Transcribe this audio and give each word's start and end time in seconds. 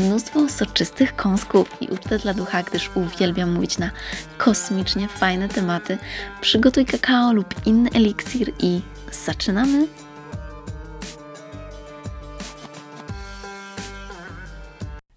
mnóstwo 0.00 0.48
soczystych 0.48 1.16
kąsków 1.16 1.82
i 1.82 1.88
ucztę 1.88 2.18
dla 2.18 2.34
ducha, 2.34 2.62
gdyż 2.62 2.90
uwielbiam 2.94 3.52
mówić 3.52 3.78
na 3.78 3.90
kosmicznie 4.38 5.08
fajne 5.08 5.48
tematy. 5.48 5.98
Przygotuj 6.40 6.86
kakao 6.86 7.32
lub 7.32 7.66
inny 7.66 7.90
eliksir 7.90 8.52
i 8.58 8.80
zaczynamy! 9.12 9.86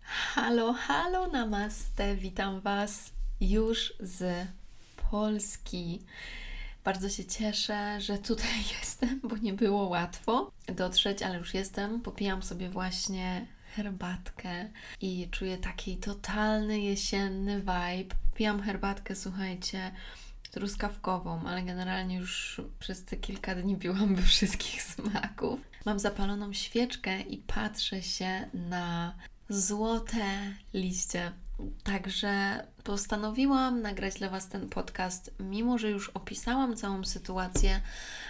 Halo, 0.03 0.73
halo, 0.73 1.27
namaste, 1.27 2.15
witam 2.15 2.61
Was 2.61 3.11
już 3.41 3.93
z 3.99 4.47
Polski. 5.11 6.01
Bardzo 6.83 7.09
się 7.09 7.25
cieszę, 7.25 8.01
że 8.01 8.17
tutaj 8.17 8.59
jestem, 8.79 9.19
bo 9.23 9.37
nie 9.37 9.53
było 9.53 9.87
łatwo 9.87 10.51
dotrzeć, 10.75 11.23
ale 11.23 11.37
już 11.37 11.53
jestem. 11.53 12.01
Popijam 12.01 12.43
sobie 12.43 12.69
właśnie 12.69 13.45
herbatkę 13.75 14.69
i 15.01 15.27
czuję 15.31 15.57
taki 15.57 15.97
totalny 15.97 16.81
jesienny 16.81 17.59
vibe. 17.59 18.15
Pijam 18.35 18.61
herbatkę, 18.61 19.15
słuchajcie, 19.15 19.91
truskawkową, 20.51 21.47
ale 21.47 21.63
generalnie 21.63 22.17
już 22.17 22.61
przez 22.79 23.05
te 23.05 23.17
kilka 23.17 23.55
dni 23.55 23.75
piłam 23.75 24.15
we 24.15 24.21
wszystkich 24.21 24.83
smaków. 24.93 25.59
Mam 25.85 25.99
zapaloną 25.99 26.53
świeczkę 26.53 27.21
i 27.21 27.37
patrzę 27.37 28.01
się 28.01 28.49
na 28.53 29.15
złote 29.49 30.53
liście. 30.73 31.31
Także 31.83 32.63
postanowiłam 32.83 33.81
nagrać 33.81 34.13
dla 34.13 34.29
Was 34.29 34.47
ten 34.47 34.69
podcast, 34.69 35.31
mimo 35.39 35.77
że 35.77 35.89
już 35.89 36.09
opisałam 36.09 36.75
całą 36.75 37.05
sytuację 37.05 37.81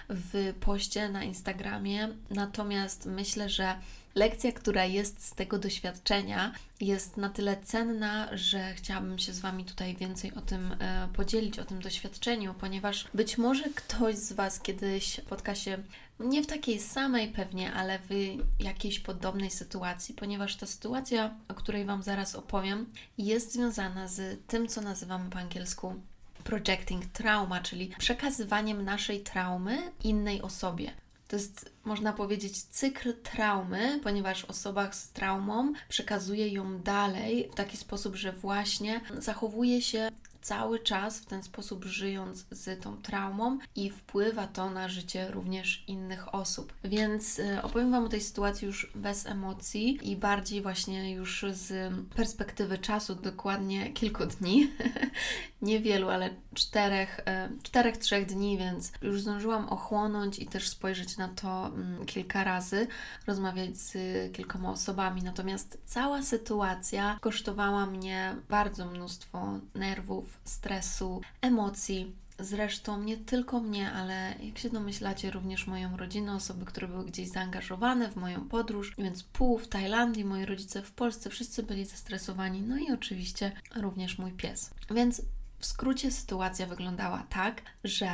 w 0.09 0.53
poście 0.59 1.09
na 1.09 1.23
Instagramie. 1.23 2.09
Natomiast 2.29 3.05
myślę, 3.05 3.49
że 3.49 3.75
lekcja, 4.15 4.51
która 4.51 4.85
jest 4.85 5.25
z 5.25 5.35
tego 5.35 5.59
doświadczenia, 5.59 6.51
jest 6.81 7.17
na 7.17 7.29
tyle 7.29 7.57
cenna, 7.63 8.37
że 8.37 8.73
chciałabym 8.73 9.19
się 9.19 9.33
z 9.33 9.39
Wami 9.39 9.65
tutaj 9.65 9.95
więcej 9.95 10.33
o 10.33 10.41
tym 10.41 10.75
e, 10.79 11.07
podzielić, 11.13 11.59
o 11.59 11.65
tym 11.65 11.81
doświadczeniu, 11.81 12.53
ponieważ 12.53 13.07
być 13.13 13.37
może 13.37 13.63
ktoś 13.75 14.15
z 14.15 14.33
Was 14.33 14.59
kiedyś 14.59 15.13
spotka 15.13 15.55
się 15.55 15.77
nie 16.19 16.43
w 16.43 16.47
takiej 16.47 16.79
samej 16.79 17.27
pewnie, 17.27 17.73
ale 17.73 17.99
w 17.99 18.09
jakiejś 18.59 18.99
podobnej 18.99 19.51
sytuacji, 19.51 20.15
ponieważ 20.15 20.55
ta 20.55 20.65
sytuacja, 20.65 21.35
o 21.47 21.53
której 21.53 21.85
Wam 21.85 22.03
zaraz 22.03 22.35
opowiem, 22.35 22.85
jest 23.17 23.53
związana 23.53 24.07
z 24.07 24.39
tym, 24.47 24.67
co 24.67 24.81
nazywamy 24.81 25.29
po 25.29 25.39
angielsku 25.39 25.95
projecting 26.43 27.05
trauma, 27.05 27.59
czyli 27.59 27.87
przekazywaniem 27.97 28.85
naszej 28.85 29.19
traumy 29.19 29.91
innej 30.03 30.41
osobie. 30.41 30.91
To 31.27 31.35
jest, 31.35 31.69
można 31.83 32.13
powiedzieć, 32.13 32.61
cykl 32.61 33.13
traumy, 33.23 33.99
ponieważ 34.03 34.45
osoba 34.45 34.91
z 34.91 35.09
traumą 35.09 35.73
przekazuje 35.89 36.47
ją 36.47 36.79
dalej 36.79 37.49
w 37.51 37.55
taki 37.55 37.77
sposób, 37.77 38.15
że 38.15 38.31
właśnie 38.31 39.01
zachowuje 39.19 39.81
się 39.81 40.09
cały 40.43 40.79
czas 40.79 41.19
w 41.19 41.25
ten 41.25 41.43
sposób 41.43 41.85
żyjąc 41.85 42.45
z 42.51 42.83
tą 42.83 42.97
traumą 42.97 43.57
i 43.75 43.89
wpływa 43.89 44.47
to 44.47 44.69
na 44.69 44.89
życie 44.89 45.31
również 45.31 45.83
innych 45.87 46.35
osób. 46.35 46.73
Więc 46.83 47.39
y, 47.39 47.61
opowiem 47.61 47.91
Wam 47.91 48.05
o 48.05 48.09
tej 48.09 48.21
sytuacji 48.21 48.65
już 48.65 48.91
bez 48.95 49.25
emocji 49.25 50.11
i 50.11 50.15
bardziej 50.15 50.61
właśnie 50.61 51.13
już 51.13 51.45
z 51.51 51.93
perspektywy 52.15 52.77
czasu, 52.77 53.15
dokładnie 53.15 53.93
kilku 53.93 54.25
dni. 54.25 54.71
Niewielu, 55.61 56.09
ale 56.09 56.29
czterech, 56.53 57.19
y, 57.19 57.23
czterech, 57.63 57.97
trzech 57.97 58.25
dni, 58.25 58.57
więc 58.57 58.91
już 59.01 59.21
zdążyłam 59.21 59.69
ochłonąć 59.69 60.39
i 60.39 60.45
też 60.45 60.69
spojrzeć 60.69 61.17
na 61.17 61.27
to 61.27 61.67
mm, 61.67 62.05
kilka 62.05 62.43
razy, 62.43 62.87
rozmawiać 63.27 63.77
z 63.77 63.93
kilkoma 64.33 64.71
osobami. 64.71 65.23
Natomiast 65.23 65.81
cała 65.85 66.21
sytuacja 66.21 67.17
kosztowała 67.21 67.85
mnie 67.85 68.35
bardzo 68.49 68.85
mnóstwo 68.85 69.59
nerwów, 69.75 70.32
stresu, 70.45 71.21
emocji. 71.41 72.15
Zresztą 72.39 73.03
nie 73.03 73.17
tylko 73.17 73.59
mnie, 73.59 73.91
ale 73.91 74.35
jak 74.41 74.57
się 74.57 74.69
domyślacie, 74.69 75.31
również 75.31 75.67
moją 75.67 75.97
rodzinę, 75.97 76.35
osoby, 76.35 76.65
które 76.65 76.87
były 76.87 77.05
gdzieś 77.05 77.29
zaangażowane 77.29 78.11
w 78.11 78.15
moją 78.15 78.49
podróż, 78.49 78.93
więc 78.97 79.23
pół 79.23 79.57
w 79.57 79.67
Tajlandii, 79.67 80.25
moi 80.25 80.45
rodzice 80.45 80.81
w 80.81 80.91
Polsce, 80.91 81.29
wszyscy 81.29 81.63
byli 81.63 81.85
zestresowani, 81.85 82.61
no 82.61 82.77
i 82.77 82.91
oczywiście 82.91 83.51
również 83.75 84.17
mój 84.17 84.31
pies. 84.31 84.69
Więc 84.91 85.21
w 85.59 85.65
skrócie 85.65 86.11
sytuacja 86.11 86.65
wyglądała 86.67 87.23
tak, 87.29 87.61
że 87.83 88.09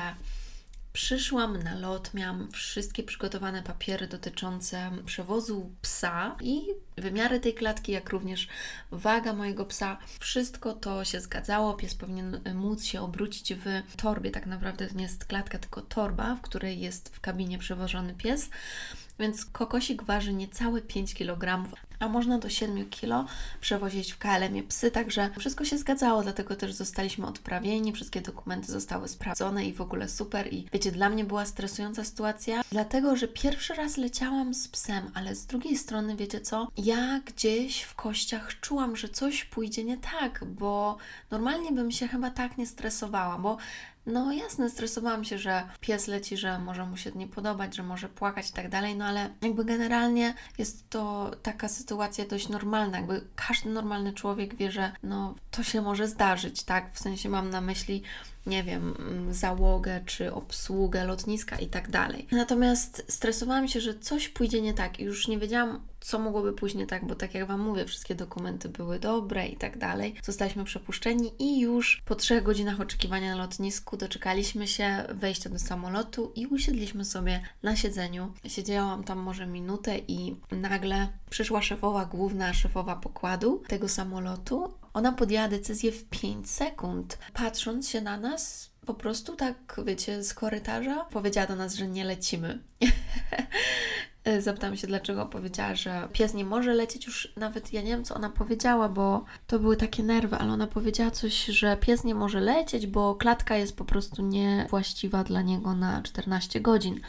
Przyszłam 0.93 1.63
na 1.63 1.75
lot, 1.75 2.13
miałam 2.13 2.51
wszystkie 2.51 3.03
przygotowane 3.03 3.63
papiery 3.63 4.07
dotyczące 4.07 4.91
przewozu 5.05 5.71
psa 5.81 6.35
i 6.41 6.67
wymiary 6.97 7.39
tej 7.39 7.53
klatki, 7.53 7.91
jak 7.91 8.09
również 8.09 8.47
waga 8.91 9.33
mojego 9.33 9.65
psa. 9.65 9.97
Wszystko 10.19 10.73
to 10.73 11.05
się 11.05 11.19
zgadzało. 11.19 11.73
Pies 11.73 11.95
powinien 11.95 12.41
móc 12.55 12.85
się 12.85 13.01
obrócić 13.01 13.53
w 13.53 13.95
torbie. 13.95 14.31
Tak 14.31 14.45
naprawdę 14.45 14.87
to 14.87 14.95
nie 14.95 15.03
jest 15.03 15.25
klatka, 15.25 15.59
tylko 15.59 15.81
torba, 15.81 16.35
w 16.35 16.41
której 16.41 16.79
jest 16.79 17.15
w 17.15 17.19
kabinie 17.19 17.57
przewożony 17.57 18.13
pies. 18.13 18.49
Więc 19.19 19.45
kokosik 19.45 20.03
waży 20.03 20.33
niecałe 20.33 20.81
5 20.81 21.13
kg, 21.13 21.69
a 21.99 22.07
można 22.07 22.37
do 22.37 22.49
7 22.49 22.89
kg 22.89 23.29
przewozić 23.61 24.11
w 24.11 24.17
KLM-ie 24.17 24.63
psy, 24.63 24.91
także 24.91 25.29
wszystko 25.39 25.65
się 25.65 25.77
zgadzało, 25.77 26.23
dlatego 26.23 26.55
też 26.55 26.73
zostaliśmy 26.73 27.27
odprawieni, 27.27 27.93
wszystkie 27.93 28.21
dokumenty 28.21 28.71
zostały 28.71 29.07
sprawdzone 29.07 29.65
i 29.65 29.73
w 29.73 29.81
ogóle 29.81 30.09
super. 30.09 30.53
I 30.53 30.65
wiecie, 30.73 30.91
dla 30.91 31.09
mnie 31.09 31.25
była 31.25 31.45
stresująca 31.45 32.03
sytuacja, 32.03 32.61
dlatego 32.71 33.15
że 33.15 33.27
pierwszy 33.27 33.73
raz 33.73 33.97
leciałam 33.97 34.53
z 34.53 34.67
psem, 34.67 35.11
ale 35.13 35.35
z 35.35 35.45
drugiej 35.45 35.77
strony, 35.77 36.15
wiecie 36.15 36.41
co, 36.41 36.67
ja 36.77 37.19
gdzieś 37.25 37.81
w 37.81 37.95
kościach 37.95 38.59
czułam, 38.59 38.95
że 38.95 39.09
coś 39.09 39.45
pójdzie 39.45 39.83
nie 39.83 39.97
tak, 39.97 40.45
bo 40.45 40.97
normalnie 41.31 41.71
bym 41.71 41.91
się 41.91 42.07
chyba 42.07 42.29
tak 42.29 42.57
nie 42.57 42.67
stresowała, 42.67 43.37
bo 43.37 43.57
no 44.05 44.31
jasne, 44.31 44.69
stresowałam 44.69 45.23
się, 45.23 45.37
że 45.37 45.63
pies 45.79 46.07
leci, 46.07 46.37
że 46.37 46.59
może 46.59 46.85
mu 46.85 46.97
się 46.97 47.11
nie 47.11 47.27
podobać, 47.27 47.75
że 47.75 47.83
może 47.83 48.09
płakać 48.09 48.49
i 48.49 48.53
tak 48.53 48.69
dalej, 48.69 48.95
no 48.95 49.05
ale 49.05 49.29
jakby 49.41 49.65
generalnie 49.65 50.33
jest 50.57 50.89
to 50.89 51.31
taka 51.43 51.67
sytuacja 51.67 52.25
dość 52.25 52.49
normalna, 52.49 52.97
jakby 52.97 53.21
każdy 53.35 53.69
normalny 53.69 54.13
człowiek 54.13 54.55
wie, 54.55 54.71
że 54.71 54.91
no 55.03 55.35
to 55.51 55.63
się 55.63 55.81
może 55.81 56.07
zdarzyć, 56.07 56.63
tak? 56.63 56.93
W 56.93 56.99
sensie 56.99 57.29
mam 57.29 57.49
na 57.49 57.61
myśli 57.61 58.03
nie 58.45 58.63
wiem, 58.63 58.95
mm, 58.99 59.33
załogę 59.33 60.01
czy 60.05 60.33
obsługę 60.33 61.05
lotniska 61.05 61.59
i 61.59 61.67
tak 61.67 61.89
dalej. 61.89 62.27
Natomiast 62.31 63.05
stresowałam 63.09 63.67
się, 63.67 63.81
że 63.81 63.99
coś 63.99 64.29
pójdzie 64.29 64.61
nie 64.61 64.73
tak 64.73 64.99
i 64.99 65.03
już 65.03 65.27
nie 65.27 65.39
wiedziałam, 65.39 65.81
co 66.01 66.19
mogłoby 66.19 66.53
pójść 66.53 66.75
nie 66.75 66.87
tak, 66.87 67.05
bo 67.05 67.15
tak 67.15 67.33
jak 67.33 67.47
Wam 67.47 67.61
mówię, 67.61 67.85
wszystkie 67.85 68.15
dokumenty 68.15 68.69
były 68.69 68.99
dobre 68.99 69.47
i 69.47 69.57
tak 69.57 69.77
dalej. 69.77 70.15
Zostaliśmy 70.23 70.63
przepuszczeni 70.63 71.31
i 71.39 71.59
już 71.59 72.01
po 72.05 72.15
trzech 72.15 72.43
godzinach 72.43 72.81
oczekiwania 72.81 73.35
na 73.35 73.43
lotnisku 73.43 73.97
doczekaliśmy 73.97 74.67
się 74.67 75.03
wejścia 75.09 75.49
do 75.49 75.59
samolotu 75.59 76.31
i 76.35 76.47
usiedliśmy 76.47 77.05
sobie 77.05 77.41
na 77.63 77.75
siedzeniu. 77.75 78.33
Siedziałam 78.47 79.03
tam 79.03 79.19
może 79.19 79.47
minutę 79.47 79.97
i 80.07 80.35
nagle 80.51 81.07
przyszła 81.29 81.61
szefowa 81.61 82.05
główna, 82.05 82.53
szefowa 82.53 82.95
pokładu 82.95 83.63
tego 83.67 83.89
samolotu 83.89 84.73
ona 84.93 85.11
podjęła 85.11 85.47
decyzję 85.47 85.91
w 85.91 86.05
5 86.05 86.49
sekund, 86.49 87.17
patrząc 87.33 87.89
się 87.89 88.01
na 88.01 88.17
nas 88.17 88.69
po 88.85 88.93
prostu 88.93 89.35
tak, 89.35 89.81
wiecie, 89.85 90.23
z 90.23 90.33
korytarza, 90.33 91.05
powiedziała 91.05 91.47
do 91.47 91.55
nas, 91.55 91.75
że 91.75 91.87
nie 91.87 92.05
lecimy. 92.05 92.59
Zapytałam 94.39 94.77
się, 94.77 94.87
dlaczego 94.87 95.25
powiedziała, 95.25 95.75
że 95.75 96.07
pies 96.13 96.33
nie 96.33 96.45
może 96.45 96.73
lecieć. 96.73 97.05
Już 97.05 97.33
nawet 97.37 97.73
ja 97.73 97.81
nie 97.81 97.87
wiem, 97.87 98.03
co 98.03 98.15
ona 98.15 98.29
powiedziała, 98.29 98.89
bo 98.89 99.25
to 99.47 99.59
były 99.59 99.77
takie 99.77 100.03
nerwy, 100.03 100.35
ale 100.35 100.51
ona 100.51 100.67
powiedziała 100.67 101.11
coś, 101.11 101.45
że 101.45 101.77
pies 101.77 102.03
nie 102.03 102.15
może 102.15 102.39
lecieć, 102.39 102.87
bo 102.87 103.15
klatka 103.15 103.57
jest 103.57 103.77
po 103.77 103.85
prostu 103.85 104.21
niewłaściwa 104.21 105.23
dla 105.23 105.41
niego 105.41 105.73
na 105.73 106.01
14 106.01 106.61
godzin. 106.61 106.99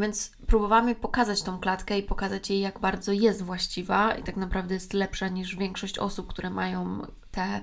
Więc 0.00 0.32
próbowałam 0.46 0.94
pokazać 0.94 1.42
tą 1.42 1.58
klatkę 1.58 1.98
i 1.98 2.02
pokazać 2.02 2.50
jej, 2.50 2.60
jak 2.60 2.78
bardzo 2.78 3.12
jest 3.12 3.42
właściwa 3.42 4.14
i 4.14 4.22
tak 4.22 4.36
naprawdę 4.36 4.74
jest 4.74 4.92
lepsza 4.92 5.28
niż 5.28 5.56
większość 5.56 5.98
osób, 5.98 6.26
które 6.26 6.50
mają 6.50 7.06
te 7.30 7.60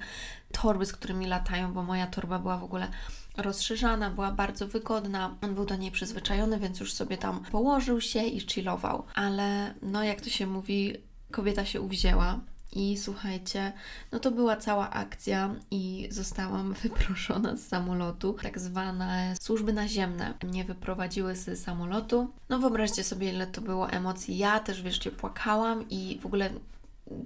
torby, 0.52 0.86
z 0.86 0.94
którymi 0.94 1.28
latają, 1.28 1.74
bo 1.74 1.84
moja 1.84 2.08
torba 2.08 2.40
była 2.40 2.58
w 2.58 2.64
ogóle 2.64 2.88
rozszerzana, 3.42 4.10
była 4.10 4.32
bardzo 4.32 4.68
wygodna. 4.68 5.36
On 5.42 5.56
był 5.56 5.66
do 5.66 5.76
niej 5.76 5.92
przyzwyczajony, 5.92 6.60
więc 6.60 6.80
już 6.80 6.94
sobie 6.94 7.18
tam 7.18 7.44
położył 7.52 8.02
się 8.02 8.24
i 8.24 8.40
chillował. 8.40 9.04
Ale 9.16 9.74
no, 9.82 10.04
jak 10.04 10.22
to 10.22 10.30
się 10.30 10.48
mówi, 10.48 10.96
kobieta 11.32 11.66
się 11.66 11.82
uwzięła 11.82 12.40
I 12.72 12.98
słuchajcie, 12.98 13.74
no 14.12 14.20
to 14.20 14.32
była 14.32 14.58
cała 14.58 14.90
akcja 14.90 15.56
i 15.72 16.08
zostałam 16.12 16.74
wyproszona 16.84 17.56
z 17.56 17.68
samolotu. 17.68 18.36
Tak 18.42 18.60
zwane 18.60 19.36
służby 19.42 19.74
naziemne 19.74 20.34
mnie 20.44 20.66
wyprowadziły 20.66 21.36
z 21.36 21.64
samolotu. 21.64 22.30
No 22.50 22.60
wyobraźcie 22.60 23.04
sobie, 23.04 23.30
ile 23.30 23.48
to 23.48 23.62
było 23.62 23.90
emocji. 23.90 24.38
Ja 24.38 24.60
też, 24.60 24.82
wieszcie, 24.82 25.12
płakałam 25.12 25.90
i 25.90 26.20
w 26.22 26.26
ogóle 26.26 26.50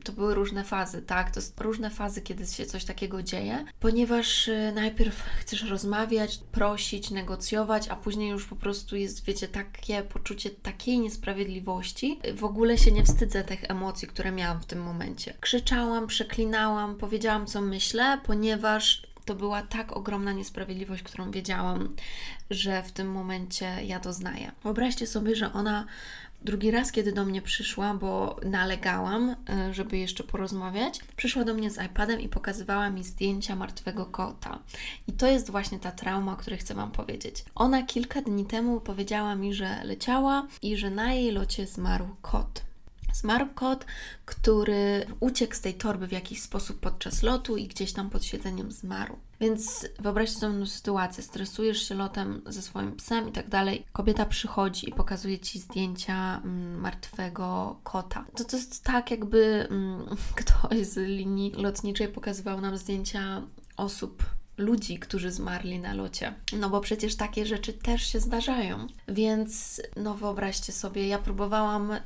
to 0.04 0.12
były 0.12 0.36
różne 0.36 0.64
fazy, 0.64 1.02
tak? 1.02 1.32
To 1.32 1.40
jest 1.40 1.60
różne 1.60 1.90
fazy, 1.90 2.22
kiedy 2.22 2.46
się 2.46 2.66
coś 2.66 2.86
takiego 2.86 3.24
dzieje, 3.24 3.66
ponieważ 3.80 4.48
y, 4.48 4.72
najpierw 4.76 5.24
chcesz 5.40 5.70
rozmawiać, 5.70 6.40
prosić, 6.52 7.12
negocjować, 7.12 7.88
a 7.88 7.96
później 7.96 8.30
już 8.30 8.46
po 8.46 8.56
prostu 8.56 8.96
jest, 8.96 9.26
wiecie, 9.26 9.48
takie 9.48 10.04
poczucie 10.04 10.50
takiej 10.50 11.00
niesprawiedliwości. 11.00 12.20
W 12.36 12.44
ogóle 12.44 12.78
się 12.78 12.92
nie 12.92 13.04
wstydzę 13.04 13.44
tych 13.44 13.64
emocji, 13.64 14.08
które 14.08 14.32
miałam 14.32 14.62
w 14.62 14.66
tym 14.66 14.82
momencie. 14.82 15.34
Krzyczałam, 15.40 16.08
przeklinałam, 16.08 16.96
powiedziałam, 16.96 17.46
co 17.46 17.62
myślę, 17.62 18.20
ponieważ 18.26 19.14
to 19.26 19.36
była 19.36 19.62
tak 19.62 19.98
ogromna 19.98 20.32
niesprawiedliwość, 20.32 21.04
którą 21.04 21.32
wiedziałam, 21.32 21.96
że 22.50 22.84
w 22.84 22.92
tym 22.92 23.12
momencie 23.12 23.78
ja 23.84 24.00
doznaję. 24.00 24.52
Wyobraźcie 24.64 25.08
sobie, 25.08 25.36
że 25.36 25.54
ona 25.54 25.86
Drugi 26.44 26.72
raz, 26.72 26.92
kiedy 26.92 27.12
do 27.12 27.26
mnie 27.26 27.42
przyszła, 27.42 27.94
bo 27.94 28.40
nalegałam, 28.46 29.36
e, 29.50 29.74
żeby 29.74 29.98
jeszcze 29.98 30.24
porozmawiać, 30.24 31.00
przyszła 31.16 31.44
do 31.44 31.54
mnie 31.54 31.72
z 31.72 31.82
iPadem 31.82 32.22
i 32.22 32.30
pokazywała 32.30 32.90
mi 32.90 33.04
zdjęcia 33.04 33.56
martwego 33.56 34.06
kota. 34.06 34.60
I 35.08 35.14
to 35.14 35.28
jest 35.28 35.52
właśnie 35.52 35.80
ta 35.80 35.92
trauma, 35.92 36.34
o 36.34 36.36
której 36.36 36.60
chcę 36.60 36.74
Wam 36.74 36.92
powiedzieć. 36.92 37.46
Ona 37.56 37.84
kilka 37.84 38.22
dni 38.22 38.46
temu 38.46 38.82
powiedziała 38.82 39.36
mi, 39.36 39.54
że 39.54 39.84
leciała 39.84 40.48
i 40.62 40.78
że 40.78 40.90
na 40.90 41.14
jej 41.14 41.32
locie 41.32 41.68
zmarł 41.68 42.08
kot. 42.22 42.73
Zmarł 43.14 43.48
kot, 43.56 43.86
który 44.26 45.06
uciekł 45.20 45.56
z 45.56 45.62
tej 45.62 45.74
torby 45.74 46.08
w 46.08 46.12
jakiś 46.12 46.42
sposób 46.42 46.80
podczas 46.80 47.24
lotu 47.24 47.58
i 47.58 47.68
gdzieś 47.68 47.94
tam 47.94 48.10
pod 48.10 48.26
siedzeniem 48.26 48.72
zmarł. 48.72 49.18
Więc 49.40 49.88
wyobraźcie 50.00 50.40
sobie 50.40 50.66
sytuację, 50.66 51.24
stresujesz 51.24 51.88
się 51.88 51.96
lotem 51.96 52.42
ze 52.46 52.62
swoim 52.62 52.96
psem 52.96 53.30
i 53.30 53.32
tak 53.32 53.50
dalej. 53.50 53.86
Kobieta 53.92 54.26
przychodzi 54.26 54.90
i 54.90 54.94
pokazuje 54.94 55.40
Ci 55.40 55.60
zdjęcia 55.60 56.42
mm, 56.44 56.80
martwego 56.80 57.80
kota. 57.84 58.26
To, 58.36 58.44
to 58.44 58.58
jest 58.58 58.84
tak, 58.84 59.12
jakby 59.12 59.68
mm, 59.70 60.06
ktoś 60.40 60.86
z 60.86 60.98
linii 60.98 61.52
lotniczej 61.52 62.08
pokazywał 62.08 62.62
nam 62.62 62.78
zdjęcia 62.78 63.42
osób 63.78 64.24
ludzi, 64.58 65.00
którzy 65.00 65.32
zmarli 65.32 65.80
na 65.80 65.94
locie. 65.94 66.34
No 66.60 66.70
bo 66.70 66.82
przecież 66.82 67.16
takie 67.16 67.46
rzeczy 67.46 67.74
też 67.74 68.02
się 68.08 68.20
zdarzają. 68.20 68.88
Więc 69.08 69.82
no 69.96 70.14
wyobraźcie 70.14 70.74
sobie, 70.74 71.08
ja 71.08 71.20
próbowałam 71.20 71.92
y, 71.92 72.00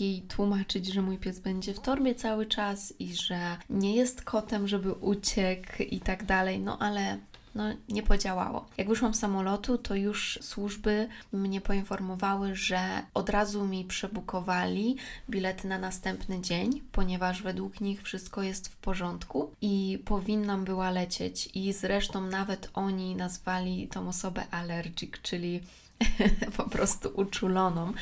jej 0.00 0.22
tłumaczyć, 0.22 0.86
że 0.86 1.02
mój 1.02 1.18
pies 1.18 1.38
będzie 1.38 1.74
w 1.74 1.80
torbie 1.80 2.14
cały 2.14 2.46
czas 2.46 2.94
i 2.98 3.14
że 3.14 3.56
nie 3.70 3.96
jest 3.96 4.22
kotem, 4.22 4.68
żeby 4.68 4.92
uciekł 4.92 5.82
i 5.82 6.00
tak 6.00 6.24
dalej, 6.24 6.60
no 6.60 6.78
ale 6.78 7.18
no 7.56 7.64
nie 7.88 8.02
podziałało. 8.02 8.66
Jak 8.76 8.88
wyszłam 8.88 9.14
z 9.14 9.18
samolotu, 9.18 9.78
to 9.78 9.94
już 9.94 10.38
służby 10.42 11.08
mnie 11.32 11.60
poinformowały, 11.60 12.56
że 12.56 13.02
od 13.14 13.30
razu 13.30 13.66
mi 13.66 13.84
przebukowali 13.84 14.96
bilety 15.30 15.68
na 15.68 15.78
następny 15.78 16.40
dzień, 16.40 16.80
ponieważ 16.92 17.42
według 17.42 17.80
nich 17.80 18.02
wszystko 18.02 18.42
jest 18.42 18.68
w 18.68 18.76
porządku 18.76 19.50
i 19.60 20.02
powinnam 20.04 20.64
była 20.64 20.90
lecieć. 20.90 21.48
I 21.54 21.72
zresztą 21.72 22.20
nawet 22.20 22.70
oni 22.74 23.16
nazwali 23.16 23.88
tą 23.88 24.08
osobę 24.08 24.44
allergic, 24.50 25.12
czyli 25.22 25.60
po 26.56 26.64
prostu 26.64 27.08
uczuloną 27.08 27.92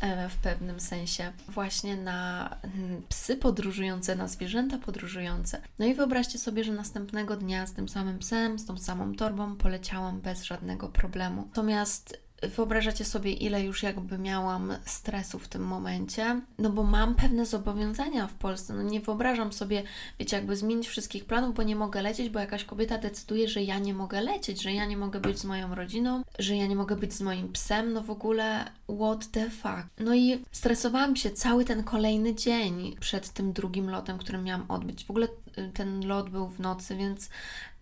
e, 0.00 0.28
w 0.28 0.36
pewnym 0.36 0.80
sensie 0.80 1.32
właśnie 1.48 1.96
na 1.96 2.48
mm, 2.62 3.02
psy 3.08 3.36
podróżujące, 3.36 4.16
na 4.16 4.28
zwierzęta 4.28 4.78
podróżujące. 4.78 5.62
No 5.78 5.86
i 5.86 5.94
wyobraźcie 5.94 6.38
sobie, 6.38 6.64
że 6.64 6.72
następnego 6.72 7.36
dnia 7.36 7.66
z 7.66 7.72
tym 7.72 7.88
samym 7.88 8.18
psem, 8.18 8.58
z 8.58 8.66
tą 8.66 8.78
samą 8.78 9.14
torbą 9.14 9.56
poleciałam 9.56 10.20
bez 10.20 10.42
żadnego 10.42 10.88
problemu. 10.88 11.42
Natomiast 11.42 12.23
Wyobrażacie 12.48 13.04
sobie, 13.04 13.32
ile 13.32 13.64
już 13.64 13.82
jakby 13.82 14.18
miałam 14.18 14.74
stresu 14.84 15.38
w 15.38 15.48
tym 15.48 15.62
momencie, 15.62 16.40
no 16.58 16.70
bo 16.70 16.82
mam 16.82 17.14
pewne 17.14 17.46
zobowiązania 17.46 18.26
w 18.26 18.34
Polsce. 18.34 18.74
No 18.74 18.82
nie 18.82 19.00
wyobrażam 19.00 19.52
sobie, 19.52 19.82
wiecie, 20.18 20.36
jakby 20.36 20.56
zmienić 20.56 20.88
wszystkich 20.88 21.24
planów, 21.24 21.54
bo 21.54 21.62
nie 21.62 21.76
mogę 21.76 22.02
lecieć, 22.02 22.30
bo 22.30 22.38
jakaś 22.38 22.64
kobieta 22.64 22.98
decyduje, 22.98 23.48
że 23.48 23.62
ja 23.62 23.78
nie 23.78 23.94
mogę 23.94 24.20
lecieć, 24.20 24.62
że 24.62 24.72
ja 24.72 24.86
nie 24.86 24.96
mogę 24.96 25.20
być 25.20 25.38
z 25.38 25.44
moją 25.44 25.74
rodziną, 25.74 26.22
że 26.38 26.56
ja 26.56 26.66
nie 26.66 26.76
mogę 26.76 26.96
być 26.96 27.12
z 27.12 27.20
moim 27.20 27.52
psem. 27.52 27.92
No 27.92 28.02
w 28.02 28.10
ogóle, 28.10 28.64
what 29.00 29.30
the 29.30 29.50
fuck. 29.50 29.86
No 29.98 30.14
i 30.14 30.44
stresowałam 30.52 31.16
się 31.16 31.30
cały 31.30 31.64
ten 31.64 31.84
kolejny 31.84 32.34
dzień 32.34 32.96
przed 33.00 33.30
tym 33.30 33.52
drugim 33.52 33.90
lotem, 33.90 34.18
który 34.18 34.38
miałam 34.38 34.70
odbyć. 34.70 35.04
W 35.04 35.10
ogóle 35.10 35.28
y, 35.58 35.70
ten 35.74 36.06
lot 36.06 36.30
był 36.30 36.48
w 36.48 36.60
nocy, 36.60 36.96
więc 36.96 37.30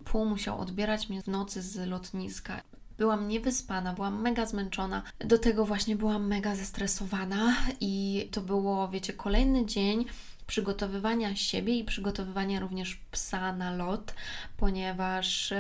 pół 0.05 0.25
musiał 0.25 0.61
odbierać 0.61 1.09
mnie 1.09 1.23
w 1.23 1.27
nocy 1.27 1.63
z 1.63 1.89
lotniska. 1.89 2.63
Byłam 2.99 3.29
niewyspana, 3.29 3.93
byłam 3.93 4.23
mega 4.23 4.47
zmęczona. 4.47 5.03
Do 5.19 5.39
tego 5.39 5.65
właśnie 5.67 5.97
byłam 5.97 6.27
mega 6.27 6.57
zestresowana 6.57 7.57
i 7.81 8.29
to 8.33 8.41
było, 8.41 8.89
wiecie, 8.89 9.13
kolejny 9.13 9.67
dzień 9.67 10.05
przygotowywania 10.47 11.37
siebie 11.37 11.79
i 11.79 11.85
przygotowywania 11.85 12.61
również 12.61 13.01
psa 13.11 13.53
na 13.53 13.71
lot, 13.71 14.15
ponieważ 14.57 15.53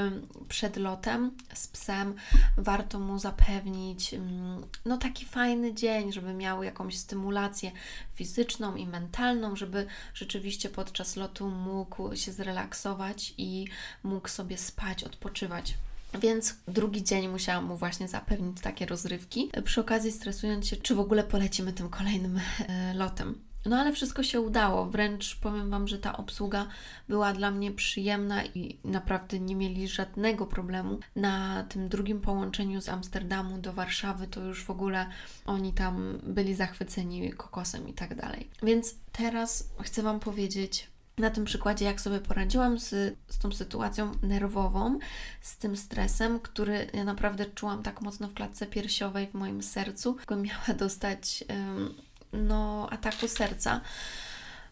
przed 0.49 0.76
lotem 0.76 1.31
z 1.55 1.69
psem 1.69 2.14
warto 2.56 2.99
mu 2.99 3.19
zapewnić 3.19 4.14
no 4.84 4.96
taki 4.96 5.25
fajny 5.25 5.75
dzień, 5.75 6.12
żeby 6.12 6.34
miał 6.34 6.62
jakąś 6.62 6.99
stymulację 6.99 7.73
fizyczną 8.14 8.76
i 8.76 8.87
mentalną, 8.87 9.56
żeby 9.56 9.87
rzeczywiście 10.14 10.69
podczas 10.69 11.17
lotu 11.17 11.49
mógł 11.49 12.17
się 12.17 12.32
zrelaksować 12.32 13.34
i 13.38 13.67
mógł 14.02 14.29
sobie 14.29 14.58
spać, 14.58 15.05
odpoczywać. 15.05 15.75
Więc 16.20 16.54
drugi 16.68 17.02
dzień 17.02 17.28
musiałam 17.28 17.64
mu 17.64 17.76
właśnie 17.76 18.08
zapewnić 18.08 18.60
takie 18.60 18.86
rozrywki, 18.86 19.50
przy 19.64 19.80
okazji 19.80 20.12
stresując 20.12 20.66
się, 20.68 20.76
czy 20.76 20.94
w 20.94 21.00
ogóle 21.00 21.24
polecimy 21.24 21.72
tym 21.72 21.88
kolejnym 21.88 22.40
e, 22.68 22.94
lotem. 22.94 23.52
No 23.66 23.76
ale 23.76 23.92
wszystko 23.92 24.22
się 24.22 24.40
udało, 24.40 24.86
wręcz 24.86 25.36
powiem 25.36 25.70
Wam, 25.70 25.88
że 25.88 25.98
ta 25.98 26.16
obsługa 26.16 26.66
była 27.08 27.32
dla 27.32 27.50
mnie 27.50 27.72
przyjemna 27.72 28.44
i 28.44 28.78
naprawdę 28.84 29.40
nie 29.40 29.56
mieli 29.56 29.88
żadnego 29.88 30.46
problemu. 30.46 30.98
Na 31.16 31.64
tym 31.69 31.88
drugim 31.88 32.20
połączeniu 32.20 32.81
z 32.81 32.88
Amsterdamu 32.88 33.58
do 33.58 33.72
Warszawy 33.72 34.26
to 34.26 34.40
już 34.40 34.64
w 34.64 34.70
ogóle 34.70 35.06
oni 35.46 35.72
tam 35.72 36.19
byli 36.22 36.54
zachwyceni 36.54 37.32
kokosem 37.32 37.88
i 37.88 37.92
tak 37.92 38.14
dalej. 38.14 38.48
Więc 38.62 38.94
teraz 39.12 39.69
chcę 39.81 40.02
Wam 40.02 40.20
powiedzieć, 40.20 40.92
na 41.19 41.31
tym 41.31 41.44
przykładzie, 41.44 41.84
jak 41.84 42.00
sobie 42.00 42.20
poradziłam 42.20 42.78
z, 42.78 43.16
z 43.28 43.38
tą 43.38 43.52
sytuacją 43.52 44.12
nerwową, 44.22 44.98
z 45.40 45.56
tym 45.56 45.76
stresem, 45.76 46.40
który 46.40 46.86
ja 46.94 47.04
naprawdę 47.04 47.46
czułam 47.46 47.82
tak 47.82 48.00
mocno 48.00 48.28
w 48.28 48.34
klatce 48.34 48.66
piersiowej, 48.66 49.26
w 49.26 49.34
moim 49.34 49.62
sercu, 49.62 50.16
miała 50.36 50.78
dostać 50.78 51.44
um, 51.48 51.94
no, 52.32 52.88
ataku 52.90 53.28
serca 53.28 53.81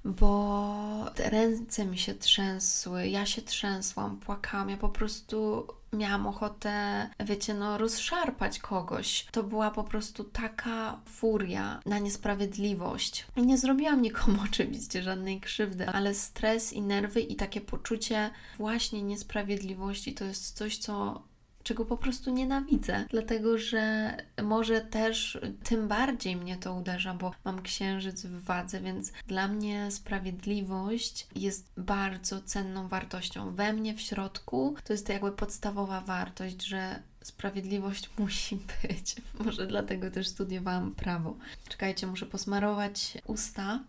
bo 0.05 1.11
ręce 1.19 1.87
mi 1.87 1.99
się 1.99 2.15
trzęsły, 2.15 3.09
ja 3.09 3.27
się 3.27 3.43
trzęsłam, 3.43 4.17
płakałam, 4.17 4.71
ja 4.71 4.77
po 4.77 4.89
prostu 4.89 5.67
miałam 5.93 6.27
ochotę, 6.27 7.09
wiecie, 7.21 7.55
no 7.55 7.79
rozszarpać 7.79 8.59
kogoś. 8.59 9.27
To 9.33 9.43
była 9.43 9.71
po 9.71 9.85
prostu 9.85 10.25
taka 10.25 11.01
furia 11.07 11.81
na 11.87 11.99
niesprawiedliwość. 11.99 13.27
Nie 13.37 13.59
zrobiłam 13.59 14.03
nikomu 14.03 14.39
oczywiście 14.51 15.03
żadnej 15.03 15.41
krzywdy, 15.41 15.89
ale 15.89 16.15
stres 16.15 16.73
i 16.73 16.83
nerwy 16.83 17.21
i 17.21 17.37
takie 17.37 17.61
poczucie 17.61 18.31
właśnie 18.59 19.03
niesprawiedliwości 19.03 20.15
to 20.15 20.25
jest 20.25 20.57
coś, 20.57 20.79
co 20.79 21.23
czego 21.63 21.85
po 21.85 21.97
prostu 21.97 22.31
nienawidzę, 22.31 23.05
dlatego 23.11 23.59
że 23.59 24.17
może 24.43 24.81
też 24.81 25.39
tym 25.65 25.89
bardziej 25.89 26.37
mnie 26.37 26.57
to 26.57 26.75
uderza, 26.75 27.15
bo 27.15 27.33
mam 27.45 27.63
księżyc 27.63 28.27
w 28.27 28.45
wadze, 28.45 28.81
więc 28.81 29.13
dla 29.27 29.49
mnie 29.49 29.91
sprawiedliwość 29.91 31.27
jest 31.35 31.73
bardzo 31.77 32.41
cenną 32.41 32.89
wartością. 32.89 33.55
We 33.55 33.73
mnie 33.73 33.95
w 33.95 34.01
środku 34.01 34.75
to 34.85 34.93
jest 34.93 35.09
jakby 35.09 35.33
podstawowa 35.33 36.01
wartość, 36.01 36.63
że 36.63 37.03
sprawiedliwość 37.23 38.11
musi 38.19 38.57
być. 38.57 39.17
Może 39.45 39.67
dlatego 39.67 40.11
też 40.11 40.29
studiowałam 40.29 40.95
prawo. 40.95 41.37
Czekajcie, 41.69 42.07
muszę 42.07 42.27
posmarować 42.27 43.19
usta 43.27 43.81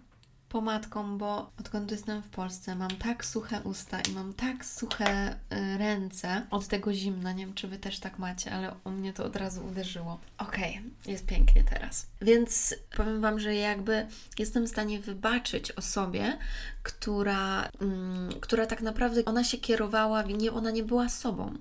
pomadką, 0.52 1.18
bo 1.18 1.52
odkąd 1.60 1.92
jestem 1.92 2.22
w 2.22 2.30
Polsce 2.30 2.76
mam 2.76 2.92
tak 2.92 3.26
suche 3.26 3.62
usta 3.64 4.02
i 4.02 4.12
mam 4.12 4.34
tak 4.34 4.66
suche 4.66 5.34
y, 5.34 5.78
ręce 5.78 6.48
od 6.50 6.68
tego 6.68 6.94
zimna. 6.94 7.32
Nie 7.32 7.46
wiem, 7.46 7.56
czy 7.56 7.68
Wy 7.68 7.78
też 7.78 8.00
tak 8.00 8.20
macie, 8.20 8.52
ale 8.52 8.76
u 8.84 8.92
mnie 8.92 9.14
to 9.14 9.26
od 9.26 9.36
razu 9.36 9.66
uderzyło. 9.66 10.20
Okej, 10.38 10.72
okay, 10.72 11.12
jest 11.12 11.26
pięknie 11.26 11.64
teraz. 11.64 12.08
Więc 12.22 12.76
powiem 12.98 13.22
Wam, 13.22 13.40
że 13.40 13.56
jakby 13.56 14.08
jestem 14.40 14.66
w 14.66 14.70
stanie 14.70 15.00
wybaczyć 15.00 15.72
osobie, 15.72 16.38
która, 16.84 17.70
mm, 17.82 18.30
która 18.42 18.66
tak 18.66 18.82
naprawdę 18.82 19.26
ona 19.26 19.44
się 19.44 19.58
kierowała, 19.58 20.22
nie, 20.22 20.52
ona 20.52 20.72
nie 20.72 20.84
była 20.84 21.10
sobą. 21.10 21.54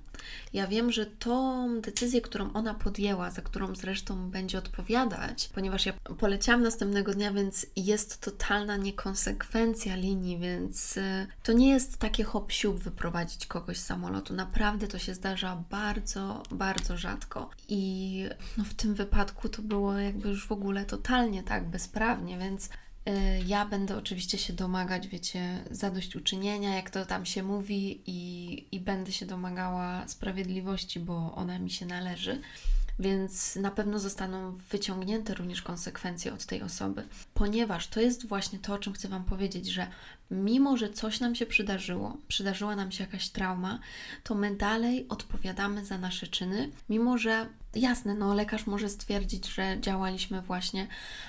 Ja 0.53 0.67
wiem, 0.67 0.93
że 0.93 1.07
tą 1.07 1.81
decyzję, 1.81 2.21
którą 2.21 2.53
ona 2.53 2.75
podjęła, 2.75 3.31
za 3.31 3.43
którą 3.43 3.75
zresztą 3.75 4.31
będzie 4.31 4.59
odpowiadać, 4.59 5.51
ponieważ 5.55 5.87
ja 5.87 5.93
poleciałam 6.19 6.63
następnego 6.63 7.15
dnia, 7.15 7.33
więc 7.33 7.67
jest 7.77 8.21
totalna 8.21 8.77
niekonsekwencja 8.77 9.97
linii, 9.97 10.39
więc 10.39 10.97
y, 10.97 11.27
to 11.43 11.53
nie 11.53 11.71
jest 11.71 11.99
takie 11.99 12.25
hop 12.25 12.51
wyprowadzić 12.75 13.47
kogoś 13.47 13.79
z 13.79 13.85
samolotu. 13.85 14.35
Naprawdę 14.35 14.89
to 14.89 14.99
się 14.99 15.15
zdarza 15.15 15.65
bardzo, 15.71 16.43
bardzo 16.51 16.97
rzadko. 16.97 17.51
I 17.69 18.25
no, 18.57 18.65
w 18.65 18.75
tym 18.75 18.95
wypadku 18.95 19.49
to 19.49 19.63
było 19.63 19.99
jakby 19.99 20.29
już 20.29 20.47
w 20.47 20.53
ogóle 20.53 20.85
totalnie 20.85 21.43
tak 21.43 21.69
bezprawnie, 21.69 22.39
więc 22.39 22.69
ja 23.47 23.67
będę 23.67 23.97
oczywiście 23.97 24.39
się 24.39 24.53
domagać, 24.53 25.09
wiecie, 25.09 25.65
zadośćuczynienia, 25.71 26.75
jak 26.77 26.91
to 26.91 27.07
tam 27.07 27.27
się 27.27 27.43
mówi, 27.43 28.03
i, 28.07 28.77
i 28.77 28.81
będę 28.81 29.13
się 29.13 29.27
domagała 29.27 30.09
sprawiedliwości, 30.09 31.01
bo 31.01 31.35
ona 31.35 31.59
mi 31.59 31.71
się 31.71 31.87
należy. 31.87 32.41
Więc 33.01 33.57
na 33.57 33.71
pewno 33.71 33.99
zostaną 33.99 34.57
wyciągnięte 34.57 35.35
również 35.35 35.63
konsekwencje 35.63 36.35
od 36.35 36.47
tej 36.47 36.63
osoby, 36.63 37.09
ponieważ 37.35 37.87
to 37.87 38.01
jest 38.01 38.27
właśnie 38.27 38.59
to, 38.59 38.75
o 38.75 38.79
czym 38.79 38.93
chcę 38.93 39.09
Wam 39.09 39.25
powiedzieć, 39.25 39.67
że 39.67 39.87
mimo, 40.31 40.77
że 40.77 40.91
coś 40.91 41.21
nam 41.21 41.35
się 41.35 41.47
przydarzyło, 41.47 42.17
przydarzyła 42.29 42.77
nam 42.77 42.93
się 42.93 43.05
jakaś 43.05 43.29
trauma, 43.29 43.79
to 44.23 44.35
my 44.35 44.57
dalej 44.57 45.07
odpowiadamy 45.09 45.85
za 45.85 45.99
nasze 45.99 46.27
czyny, 46.27 46.71
mimo 46.89 47.19
że 47.19 47.47
jasne, 47.75 48.15
no 48.15 48.35
lekarz 48.35 48.67
może 48.67 48.89
stwierdzić, 48.89 49.47
że 49.49 49.77
działaliśmy 49.81 50.43
właśnie 50.43 50.87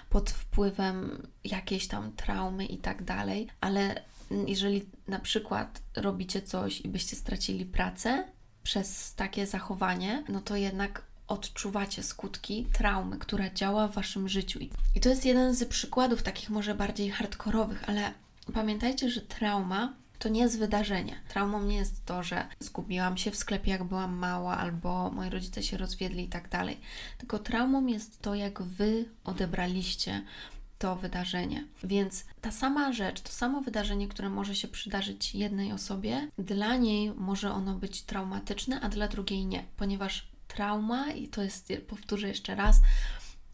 pod 0.09 0.29
wpływem 0.29 1.27
jakiejś 1.43 1.87
tam 1.87 2.11
traumy 2.11 2.65
i 2.65 2.77
tak 2.77 3.03
dalej, 3.03 3.47
ale 3.61 4.03
jeżeli 4.47 4.85
na 5.07 5.19
przykład 5.19 5.81
robicie 5.95 6.41
coś 6.41 6.81
i 6.81 6.89
byście 6.89 7.15
stracili 7.15 7.65
pracę 7.65 8.23
przez 8.63 9.15
takie 9.15 9.47
zachowanie, 9.47 10.23
no 10.29 10.41
to 10.41 10.55
jednak 10.55 11.10
odczuwacie 11.31 12.03
skutki 12.03 12.67
traumy, 12.73 13.17
która 13.17 13.49
działa 13.49 13.87
w 13.87 13.93
waszym 13.93 14.29
życiu. 14.29 14.59
I 14.95 14.99
to 14.99 15.09
jest 15.09 15.25
jeden 15.25 15.53
z 15.55 15.65
przykładów 15.65 16.23
takich 16.23 16.49
może 16.49 16.75
bardziej 16.75 17.09
hardkorowych, 17.09 17.89
ale 17.89 18.13
pamiętajcie, 18.53 19.09
że 19.09 19.21
trauma 19.21 19.93
to 20.19 20.29
nie 20.29 20.41
jest 20.41 20.59
wydarzenie. 20.59 21.15
Traumą 21.29 21.63
nie 21.63 21.75
jest 21.75 22.05
to, 22.05 22.23
że 22.23 22.47
zgubiłam 22.59 23.17
się 23.17 23.31
w 23.31 23.35
sklepie, 23.35 23.71
jak 23.71 23.83
byłam 23.83 24.15
mała, 24.15 24.57
albo 24.57 25.11
moi 25.11 25.29
rodzice 25.29 25.63
się 25.63 25.77
rozwiedli 25.77 26.23
i 26.23 26.27
tak 26.27 26.49
dalej. 26.49 26.79
Tylko 27.17 27.39
traumą 27.39 27.85
jest 27.85 28.21
to, 28.21 28.35
jak 28.35 28.61
wy 28.61 29.05
odebraliście 29.23 30.23
to 30.79 30.95
wydarzenie. 30.95 31.63
Więc 31.83 32.25
ta 32.41 32.51
sama 32.51 32.93
rzecz, 32.93 33.21
to 33.21 33.31
samo 33.31 33.61
wydarzenie, 33.61 34.07
które 34.07 34.29
może 34.29 34.55
się 34.55 34.67
przydarzyć 34.67 35.35
jednej 35.35 35.71
osobie, 35.71 36.27
dla 36.37 36.75
niej 36.75 37.13
może 37.15 37.51
ono 37.51 37.75
być 37.75 38.01
traumatyczne, 38.01 38.81
a 38.81 38.89
dla 38.89 39.07
drugiej 39.07 39.45
nie, 39.45 39.63
ponieważ 39.77 40.30
trauma, 40.53 41.11
i 41.11 41.27
to 41.27 41.43
jest, 41.43 41.73
powtórzę 41.87 42.27
jeszcze 42.27 42.55
raz, 42.55 42.75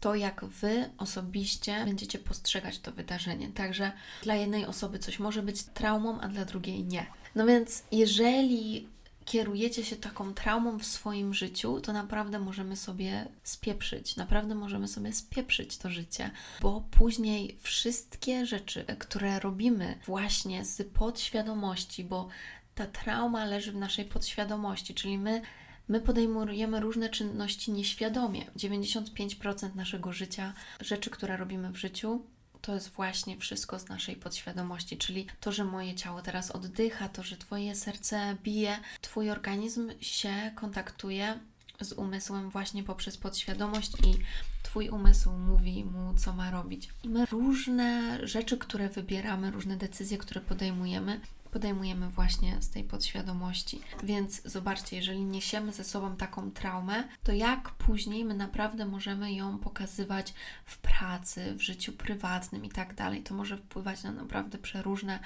to 0.00 0.14
jak 0.14 0.44
Wy 0.44 0.90
osobiście 0.98 1.84
będziecie 1.84 2.18
postrzegać 2.18 2.78
to 2.78 2.92
wydarzenie. 2.92 3.48
Także 3.48 3.92
dla 4.22 4.34
jednej 4.34 4.66
osoby 4.66 4.98
coś 4.98 5.18
może 5.18 5.42
być 5.42 5.62
traumą, 5.62 6.20
a 6.20 6.28
dla 6.28 6.44
drugiej 6.44 6.84
nie. 6.84 7.06
No 7.34 7.46
więc 7.46 7.82
jeżeli 7.92 8.88
kierujecie 9.24 9.84
się 9.84 9.96
taką 9.96 10.34
traumą 10.34 10.78
w 10.78 10.84
swoim 10.84 11.34
życiu, 11.34 11.80
to 11.80 11.92
naprawdę 11.92 12.38
możemy 12.38 12.76
sobie 12.76 13.28
spieprzyć, 13.42 14.16
naprawdę 14.16 14.54
możemy 14.54 14.88
sobie 14.88 15.12
spieprzyć 15.12 15.76
to 15.76 15.90
życie, 15.90 16.30
bo 16.60 16.84
później 16.90 17.58
wszystkie 17.60 18.46
rzeczy, 18.46 18.84
które 18.98 19.40
robimy 19.40 19.98
właśnie 20.06 20.64
z 20.64 20.88
podświadomości, 20.92 22.04
bo 22.04 22.28
ta 22.74 22.86
trauma 22.86 23.44
leży 23.44 23.72
w 23.72 23.76
naszej 23.76 24.04
podświadomości, 24.04 24.94
czyli 24.94 25.18
my 25.18 25.42
My 25.88 26.00
podejmujemy 26.00 26.80
różne 26.80 27.08
czynności 27.08 27.72
nieświadomie. 27.72 28.44
95% 28.56 29.74
naszego 29.74 30.12
życia, 30.12 30.52
rzeczy, 30.80 31.10
które 31.10 31.36
robimy 31.36 31.72
w 31.72 31.76
życiu, 31.76 32.22
to 32.60 32.74
jest 32.74 32.88
właśnie 32.88 33.36
wszystko 33.36 33.78
z 33.78 33.88
naszej 33.88 34.16
podświadomości, 34.16 34.96
czyli 34.96 35.26
to, 35.40 35.52
że 35.52 35.64
moje 35.64 35.94
ciało 35.94 36.22
teraz 36.22 36.50
oddycha, 36.50 37.08
to, 37.08 37.22
że 37.22 37.36
Twoje 37.36 37.74
serce 37.74 38.36
bije, 38.42 38.78
Twój 39.00 39.30
organizm 39.30 39.90
się 40.00 40.50
kontaktuje 40.54 41.38
z 41.80 41.92
umysłem 41.92 42.50
właśnie 42.50 42.82
poprzez 42.82 43.16
podświadomość 43.16 43.92
i 44.06 44.14
Twój 44.62 44.88
umysł 44.88 45.30
mówi 45.30 45.84
mu, 45.84 46.14
co 46.14 46.32
ma 46.32 46.50
robić. 46.50 46.88
I 47.04 47.08
my 47.08 47.26
różne 47.26 48.18
rzeczy, 48.26 48.58
które 48.58 48.88
wybieramy, 48.88 49.50
różne 49.50 49.76
decyzje, 49.76 50.18
które 50.18 50.40
podejmujemy, 50.40 51.20
podejmujemy 51.50 52.08
właśnie 52.08 52.62
z 52.62 52.70
tej 52.70 52.84
podświadomości. 52.84 53.80
Więc 54.02 54.42
zobaczcie, 54.44 54.96
jeżeli 54.96 55.24
niesiemy 55.24 55.72
ze 55.72 55.84
sobą 55.84 56.16
taką 56.16 56.50
traumę, 56.50 57.04
to 57.22 57.32
jak 57.32 57.70
później 57.70 58.24
my 58.24 58.34
naprawdę 58.34 58.86
możemy 58.86 59.32
ją 59.32 59.58
pokazywać 59.58 60.34
w 60.64 60.78
pracy, 60.78 61.54
w 61.54 61.60
życiu 61.60 61.92
prywatnym 61.92 62.64
i 62.64 62.68
tak 62.68 62.94
dalej. 62.94 63.22
To 63.22 63.34
może 63.34 63.56
wpływać 63.56 64.02
na 64.02 64.12
naprawdę 64.12 64.58
przeróżne 64.58 65.20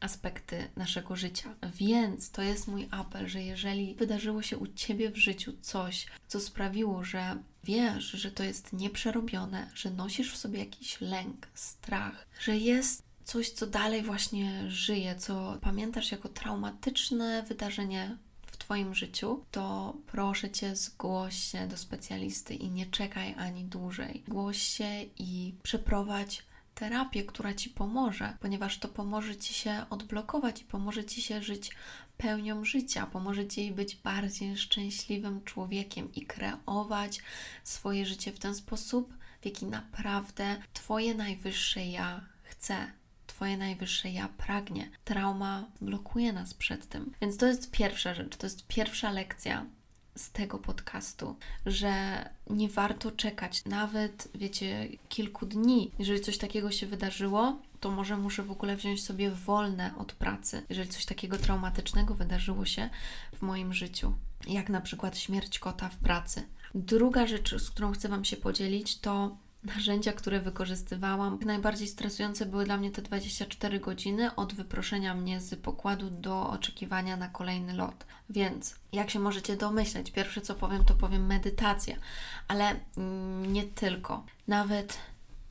aspekty 0.00 0.70
naszego 0.76 1.16
życia. 1.16 1.54
Więc 1.74 2.30
to 2.30 2.42
jest 2.42 2.68
mój 2.68 2.88
apel, 2.90 3.28
że 3.28 3.42
jeżeli 3.42 3.94
wydarzyło 3.94 4.42
się 4.42 4.58
u 4.58 4.66
Ciebie 4.66 5.10
w 5.10 5.16
życiu 5.16 5.52
coś, 5.60 6.06
co 6.28 6.40
sprawiło, 6.40 7.04
że 7.04 7.36
wiesz, 7.64 8.04
że 8.04 8.30
to 8.30 8.42
jest 8.42 8.72
nieprzerobione, 8.72 9.70
że 9.74 9.90
nosisz 9.90 10.32
w 10.32 10.36
sobie 10.36 10.58
jakiś 10.58 11.00
lęk, 11.00 11.48
strach, 11.54 12.26
że 12.40 12.56
jest 12.56 13.09
coś, 13.30 13.50
co 13.50 13.66
dalej 13.66 14.02
właśnie 14.02 14.70
żyje, 14.70 15.16
co 15.16 15.58
pamiętasz 15.60 16.12
jako 16.12 16.28
traumatyczne 16.28 17.42
wydarzenie 17.42 18.16
w 18.46 18.56
Twoim 18.56 18.94
życiu, 18.94 19.44
to 19.50 19.96
proszę 20.06 20.50
Cię, 20.50 20.76
zgłoś 20.76 21.34
się 21.34 21.68
do 21.68 21.76
specjalisty 21.76 22.54
i 22.54 22.70
nie 22.70 22.86
czekaj 22.86 23.34
ani 23.38 23.64
dłużej. 23.64 24.22
Zgłoś 24.26 24.62
się 24.62 25.02
i 25.18 25.54
przeprowadź 25.62 26.42
terapię, 26.74 27.24
która 27.24 27.54
Ci 27.54 27.70
pomoże, 27.70 28.36
ponieważ 28.40 28.78
to 28.78 28.88
pomoże 28.88 29.36
Ci 29.36 29.54
się 29.54 29.84
odblokować 29.90 30.62
i 30.62 30.64
pomoże 30.64 31.04
Ci 31.04 31.22
się 31.22 31.42
żyć 31.42 31.70
pełnią 32.16 32.64
życia, 32.64 33.06
pomoże 33.06 33.46
Ci 33.46 33.72
być 33.72 33.96
bardziej 33.96 34.56
szczęśliwym 34.56 35.44
człowiekiem 35.44 36.14
i 36.14 36.22
kreować 36.26 37.20
swoje 37.64 38.06
życie 38.06 38.32
w 38.32 38.38
ten 38.38 38.54
sposób, 38.54 39.14
w 39.40 39.44
jaki 39.44 39.66
naprawdę 39.66 40.62
Twoje 40.72 41.14
najwyższe 41.14 41.86
ja 41.86 42.20
chce. 42.42 42.99
Twoje 43.40 43.56
najwyższe 43.56 44.10
ja 44.10 44.28
pragnie. 44.28 44.90
Trauma 45.04 45.64
blokuje 45.80 46.32
nas 46.32 46.54
przed 46.54 46.88
tym. 46.88 47.12
Więc 47.20 47.36
to 47.36 47.46
jest 47.46 47.70
pierwsza 47.70 48.14
rzecz, 48.14 48.36
to 48.36 48.46
jest 48.46 48.66
pierwsza 48.66 49.10
lekcja 49.10 49.66
z 50.16 50.30
tego 50.30 50.58
podcastu, 50.58 51.36
że 51.66 52.24
nie 52.50 52.68
warto 52.68 53.12
czekać 53.12 53.64
nawet, 53.64 54.28
wiecie, 54.34 54.88
kilku 55.08 55.46
dni. 55.46 55.90
Jeżeli 55.98 56.20
coś 56.20 56.38
takiego 56.38 56.70
się 56.70 56.86
wydarzyło, 56.86 57.58
to 57.80 57.90
może 57.90 58.16
muszę 58.16 58.42
w 58.42 58.50
ogóle 58.50 58.76
wziąć 58.76 59.04
sobie 59.04 59.30
wolne 59.30 59.96
od 59.98 60.12
pracy, 60.12 60.62
jeżeli 60.68 60.88
coś 60.88 61.04
takiego 61.04 61.38
traumatycznego 61.38 62.14
wydarzyło 62.14 62.64
się 62.64 62.90
w 63.34 63.42
moim 63.42 63.72
życiu, 63.72 64.14
jak 64.46 64.68
na 64.68 64.80
przykład 64.80 65.18
śmierć 65.18 65.58
kota 65.58 65.88
w 65.88 65.96
pracy. 65.96 66.42
Druga 66.74 67.26
rzecz, 67.26 67.54
z 67.54 67.70
którą 67.70 67.92
chcę 67.92 68.08
Wam 68.08 68.24
się 68.24 68.36
podzielić, 68.36 68.98
to 68.98 69.36
narzędzia, 69.64 70.12
które 70.12 70.40
wykorzystywałam. 70.40 71.38
Najbardziej 71.44 71.88
stresujące 71.88 72.46
były 72.46 72.64
dla 72.64 72.76
mnie 72.76 72.90
te 72.90 73.02
24 73.02 73.80
godziny 73.80 74.34
od 74.34 74.54
wyproszenia 74.54 75.14
mnie 75.14 75.40
z 75.40 75.60
pokładu 75.60 76.10
do 76.10 76.50
oczekiwania 76.50 77.16
na 77.16 77.28
kolejny 77.28 77.74
lot. 77.74 78.06
Więc, 78.30 78.74
jak 78.92 79.10
się 79.10 79.18
możecie 79.18 79.56
domyśleć, 79.56 80.10
pierwsze 80.10 80.40
co 80.40 80.54
powiem, 80.54 80.84
to 80.84 80.94
powiem 80.94 81.26
medytacja, 81.26 81.96
ale 82.48 82.76
mm, 82.96 83.52
nie 83.52 83.64
tylko. 83.64 84.24
Nawet 84.48 84.98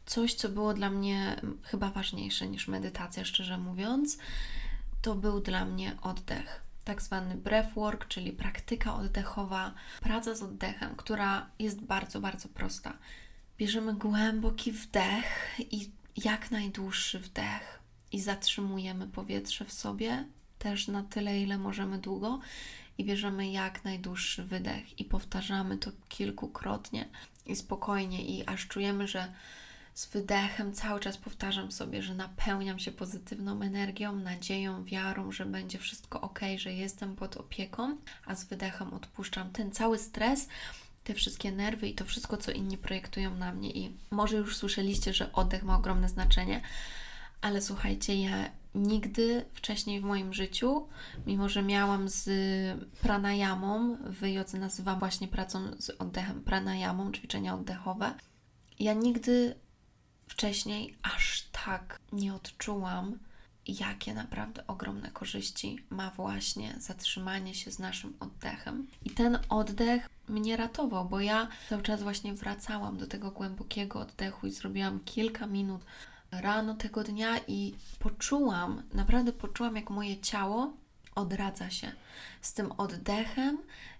coś, 0.05 0.33
co 0.33 0.49
było 0.49 0.73
dla 0.73 0.89
mnie 0.89 1.41
chyba 1.63 1.89
ważniejsze 1.89 2.47
niż 2.47 2.67
medytacja, 2.67 3.25
szczerze 3.25 3.57
mówiąc, 3.57 4.17
to 5.01 5.15
był 5.15 5.39
dla 5.39 5.65
mnie 5.65 5.97
oddech 6.01 6.69
tak 6.89 7.01
zwany 7.01 7.35
breathwork, 7.35 8.07
czyli 8.07 8.31
praktyka 8.31 8.95
oddechowa, 8.95 9.73
praca 10.01 10.35
z 10.35 10.43
oddechem, 10.43 10.95
która 10.95 11.49
jest 11.59 11.81
bardzo, 11.81 12.21
bardzo 12.21 12.49
prosta. 12.49 12.93
Bierzemy 13.59 13.93
głęboki 13.93 14.71
wdech 14.71 15.59
i 15.59 15.89
jak 16.25 16.51
najdłuższy 16.51 17.19
wdech. 17.19 17.79
I 18.11 18.21
zatrzymujemy 18.21 19.07
powietrze 19.07 19.65
w 19.65 19.73
sobie 19.73 20.25
też 20.59 20.87
na 20.87 21.03
tyle, 21.03 21.39
ile 21.39 21.57
możemy 21.57 21.97
długo. 21.97 22.39
I 22.97 23.05
bierzemy 23.05 23.51
jak 23.51 23.83
najdłuższy 23.83 24.43
wydech. 24.43 24.99
I 24.99 25.05
powtarzamy 25.05 25.77
to 25.77 25.91
kilkukrotnie. 26.09 27.09
I 27.45 27.55
spokojnie. 27.55 28.25
I 28.25 28.47
aż 28.47 28.67
czujemy, 28.67 29.07
że 29.07 29.33
z 29.93 30.07
wydechem 30.07 30.73
cały 30.73 30.99
czas 30.99 31.17
powtarzam 31.17 31.71
sobie, 31.71 32.03
że 32.03 32.15
napełniam 32.15 32.79
się 32.79 32.91
pozytywną 32.91 33.61
energią, 33.61 34.15
nadzieją, 34.15 34.83
wiarą, 34.83 35.31
że 35.31 35.45
będzie 35.45 35.77
wszystko 35.77 36.21
ok, 36.21 36.39
że 36.57 36.73
jestem 36.73 37.15
pod 37.15 37.37
opieką, 37.37 37.97
a 38.25 38.35
z 38.35 38.43
wydechem 38.43 38.93
odpuszczam 38.93 39.51
ten 39.51 39.71
cały 39.71 39.97
stres, 39.97 40.47
te 41.03 41.13
wszystkie 41.13 41.51
nerwy 41.51 41.87
i 41.87 41.95
to 41.95 42.05
wszystko, 42.05 42.37
co 42.37 42.51
inni 42.51 42.77
projektują 42.77 43.35
na 43.35 43.51
mnie. 43.51 43.71
I 43.71 43.97
może 44.11 44.37
już 44.37 44.57
słyszeliście, 44.57 45.13
że 45.13 45.33
oddech 45.33 45.63
ma 45.63 45.75
ogromne 45.75 46.09
znaczenie, 46.09 46.61
Ale 47.41 47.61
słuchajcie, 47.61 48.21
ja 48.21 48.51
nigdy 48.75 49.45
wcześniej 49.53 50.01
w 50.01 50.03
moim 50.03 50.33
życiu, 50.33 50.87
mimo 51.27 51.49
że 51.49 51.63
miałam 51.63 52.09
z 52.09 52.29
pranayamą, 53.01 53.97
w 54.05 54.27
jodze 54.27 54.59
nazywam 54.59 54.99
właśnie 54.99 55.27
pracą 55.27 55.71
z 55.79 55.89
oddechem 55.89 56.43
pranayamą, 56.43 57.11
ćwiczenia 57.11 57.53
oddechowe, 57.53 58.13
ja 58.79 58.93
nigdy 58.93 59.55
wcześniej 60.27 60.97
aż 61.03 61.49
tak 61.51 61.99
nie 62.11 62.33
odczułam, 62.33 63.19
jakie 63.67 64.13
naprawdę 64.13 64.67
ogromne 64.67 65.11
korzyści 65.11 65.85
ma 65.89 66.11
właśnie 66.11 66.75
zatrzymanie 66.79 67.55
się 67.55 67.71
z 67.71 67.79
naszym 67.79 68.13
oddechem. 68.19 68.87
I 69.05 69.09
ten 69.09 69.39
oddech 69.49 70.09
mnie 70.29 70.57
ratował, 70.57 71.05
bo 71.05 71.19
ja 71.19 71.47
cały 71.69 71.83
czas 71.83 72.03
właśnie 72.03 72.33
wracałam 72.33 72.97
do 72.97 73.07
tego 73.07 73.31
głębokiego 73.31 73.99
oddechu 73.99 74.47
i 74.47 74.51
zrobiłam 74.51 74.99
kilka 74.99 75.47
minut 75.47 75.81
rano 76.31 76.75
tego 76.75 77.03
dnia 77.03 77.39
i 77.47 77.75
poczułam, 77.99 78.83
naprawdę 78.93 79.33
poczułam, 79.33 79.75
jak 79.75 79.89
moje 79.89 80.17
ciało 80.17 80.73
odradza 81.15 81.69
się. 81.69 81.91
Z 82.41 82.53
tym 82.53 82.71
oddechem 82.71 83.57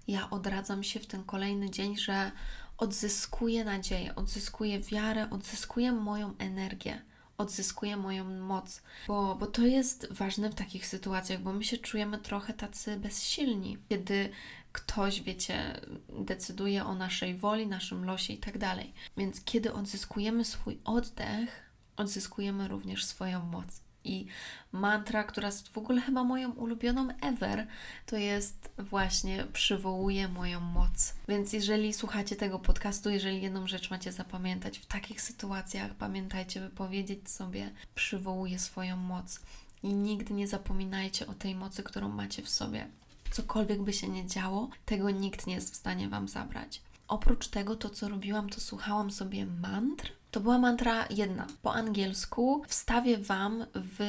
ja 0.07 0.29
odradzam 0.29 0.83
się 0.83 0.99
w 0.99 1.07
ten 1.07 1.23
kolejny 1.23 1.69
dzień, 1.69 1.97
że 1.97 2.31
odzyskuję 2.77 3.63
nadzieję, 3.63 4.15
odzyskuję 4.15 4.79
wiarę, 4.79 5.29
odzyskuję 5.29 5.91
moją 5.91 6.33
energię, 6.37 7.01
odzyskuję 7.39 7.97
moją 7.97 8.25
moc, 8.25 8.81
bo, 9.07 9.35
bo 9.35 9.47
to 9.47 9.65
jest 9.65 10.07
ważne 10.13 10.49
w 10.49 10.55
takich 10.55 10.87
sytuacjach, 10.87 11.41
bo 11.41 11.53
my 11.53 11.63
się 11.63 11.77
czujemy 11.77 12.17
trochę 12.17 12.53
tacy 12.53 12.97
bezsilni, 12.97 13.77
kiedy 13.89 14.29
ktoś, 14.71 15.21
wiecie, 15.21 15.81
decyduje 16.09 16.85
o 16.85 16.95
naszej 16.95 17.35
woli, 17.35 17.67
naszym 17.67 18.05
losie 18.05 18.33
i 18.33 18.37
tak 18.37 18.57
dalej. 18.57 18.93
Więc 19.17 19.43
kiedy 19.43 19.73
odzyskujemy 19.73 20.45
swój 20.45 20.79
oddech, 20.85 21.69
odzyskujemy 21.97 22.67
również 22.67 23.05
swoją 23.05 23.45
moc. 23.45 23.81
I 24.03 24.25
mantra, 24.71 25.23
która 25.23 25.47
jest 25.47 25.67
w 25.67 25.77
ogóle 25.77 26.01
chyba 26.01 26.23
moją 26.23 26.51
ulubioną 26.51 27.07
ever, 27.21 27.67
to 28.05 28.17
jest 28.17 28.71
właśnie 28.77 29.45
przywołuje 29.53 30.27
moją 30.27 30.59
moc. 30.59 31.13
Więc 31.27 31.53
jeżeli 31.53 31.93
słuchacie 31.93 32.35
tego 32.35 32.59
podcastu, 32.59 33.09
jeżeli 33.09 33.41
jedną 33.41 33.67
rzecz 33.67 33.89
macie 33.89 34.11
zapamiętać 34.11 34.79
w 34.79 34.85
takich 34.85 35.21
sytuacjach, 35.21 35.93
pamiętajcie, 35.93 36.59
by 36.59 36.69
powiedzieć 36.69 37.29
sobie 37.29 37.71
przywołuje 37.95 38.59
swoją 38.59 38.97
moc. 38.97 39.39
I 39.83 39.93
nigdy 39.93 40.33
nie 40.33 40.47
zapominajcie 40.47 41.27
o 41.27 41.33
tej 41.33 41.55
mocy, 41.55 41.83
którą 41.83 42.09
macie 42.09 42.43
w 42.43 42.49
sobie. 42.49 42.87
Cokolwiek 43.31 43.81
by 43.81 43.93
się 43.93 44.07
nie 44.07 44.27
działo, 44.27 44.69
tego 44.85 45.09
nikt 45.09 45.47
nie 45.47 45.53
jest 45.53 45.73
w 45.73 45.77
stanie 45.77 46.09
Wam 46.09 46.27
zabrać. 46.27 46.81
Oprócz 47.07 47.47
tego, 47.47 47.75
to 47.75 47.89
co 47.89 48.09
robiłam, 48.09 48.49
to 48.49 48.61
słuchałam 48.61 49.11
sobie 49.11 49.45
mantr. 49.45 50.11
To 50.31 50.39
była 50.39 50.57
mantra 50.57 51.05
jedna 51.09 51.47
po 51.61 51.73
angielsku. 51.73 52.61
Wstawię 52.67 53.17
Wam 53.17 53.65
w 53.75 53.99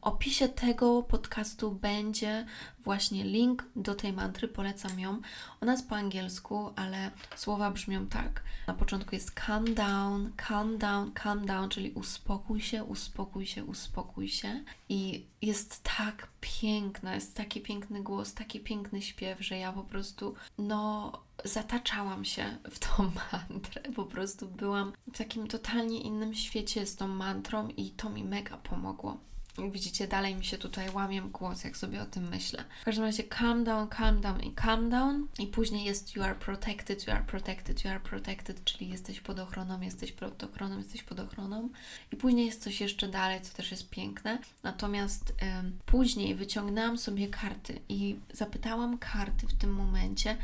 opisie 0.00 0.48
tego 0.48 1.02
podcastu 1.02 1.70
będzie 1.70 2.46
właśnie 2.84 3.24
link 3.24 3.64
do 3.76 3.94
tej 3.94 4.12
mantry, 4.12 4.48
polecam 4.48 5.00
ją. 5.00 5.20
Ona 5.60 5.72
jest 5.72 5.88
po 5.88 5.96
angielsku, 5.96 6.72
ale 6.76 7.10
słowa 7.36 7.70
brzmią 7.70 8.06
tak. 8.06 8.42
Na 8.66 8.74
początku 8.74 9.14
jest 9.14 9.40
calm 9.46 9.74
down, 9.74 10.32
calm 10.48 10.78
down, 10.78 11.12
calm 11.22 11.46
down, 11.46 11.68
czyli 11.68 11.90
uspokój 11.90 12.60
się, 12.60 12.84
uspokój 12.84 13.46
się, 13.46 13.64
uspokój 13.64 14.28
się. 14.28 14.64
I 14.88 15.26
jest 15.42 15.82
tak 15.82 16.28
piękna, 16.40 17.14
jest 17.14 17.36
taki 17.36 17.60
piękny 17.60 18.02
głos, 18.02 18.34
taki 18.34 18.60
piękny 18.60 19.02
śpiew, 19.02 19.40
że 19.40 19.58
ja 19.58 19.72
po 19.72 19.82
prostu, 19.84 20.34
no, 20.58 21.12
zataczałam 21.44 22.24
się 22.24 22.58
w 22.70 22.78
tą 22.78 23.02
mantrę. 23.32 23.82
Po 23.96 24.04
prostu 24.04 24.48
byłam 24.48 24.92
w 25.12 25.18
takim 25.18 25.46
totalnie 25.46 26.00
innym 26.00 26.34
świecie 26.34 26.86
z 26.86 26.96
tą 26.96 27.08
mantrą 27.08 27.68
i 27.68 27.90
to 27.90 28.10
mi 28.10 28.24
mega 28.24 28.56
pomogło. 28.56 29.31
Jak 29.58 29.72
widzicie, 29.72 30.08
dalej 30.08 30.34
mi 30.34 30.44
się 30.44 30.58
tutaj 30.58 30.90
łamie 30.90 31.22
głos, 31.22 31.64
jak 31.64 31.76
sobie 31.76 32.02
o 32.02 32.06
tym 32.06 32.28
myślę. 32.28 32.64
W 32.80 32.84
każdym 32.84 33.04
razie 33.04 33.24
calm 33.24 33.64
down, 33.64 33.88
calm 33.88 34.20
down 34.20 34.40
i 34.40 34.54
calm 34.54 34.90
down. 34.90 35.28
I 35.38 35.46
później 35.46 35.84
jest 35.84 36.16
you 36.16 36.22
are 36.22 36.34
protected, 36.34 37.06
you 37.06 37.12
are 37.12 37.24
protected, 37.24 37.84
you 37.84 37.90
are 37.90 38.00
protected, 38.00 38.64
czyli 38.64 38.88
jesteś 38.88 39.20
pod 39.20 39.38
ochroną, 39.38 39.80
jesteś 39.80 40.12
pod 40.12 40.44
ochroną, 40.44 40.78
jesteś 40.78 41.02
pod 41.02 41.20
ochroną. 41.20 41.68
I 42.12 42.16
później 42.16 42.46
jest 42.46 42.62
coś 42.62 42.80
jeszcze 42.80 43.08
dalej, 43.08 43.40
co 43.40 43.54
też 43.54 43.70
jest 43.70 43.90
piękne. 43.90 44.38
Natomiast 44.62 45.34
ym, 45.60 45.78
później 45.86 46.34
wyciągnęłam 46.34 46.98
sobie 46.98 47.28
karty 47.28 47.80
i 47.88 48.16
zapytałam 48.32 48.98
karty 48.98 49.46
w 49.46 49.54
tym 49.54 49.74
momencie, 49.74 50.36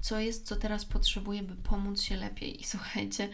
co 0.00 0.20
jest, 0.20 0.46
co 0.46 0.56
teraz 0.56 0.84
potrzebuję, 0.84 1.42
by 1.42 1.56
pomóc 1.56 2.00
się 2.02 2.16
lepiej. 2.16 2.60
I 2.60 2.64
słuchajcie, 2.64 3.28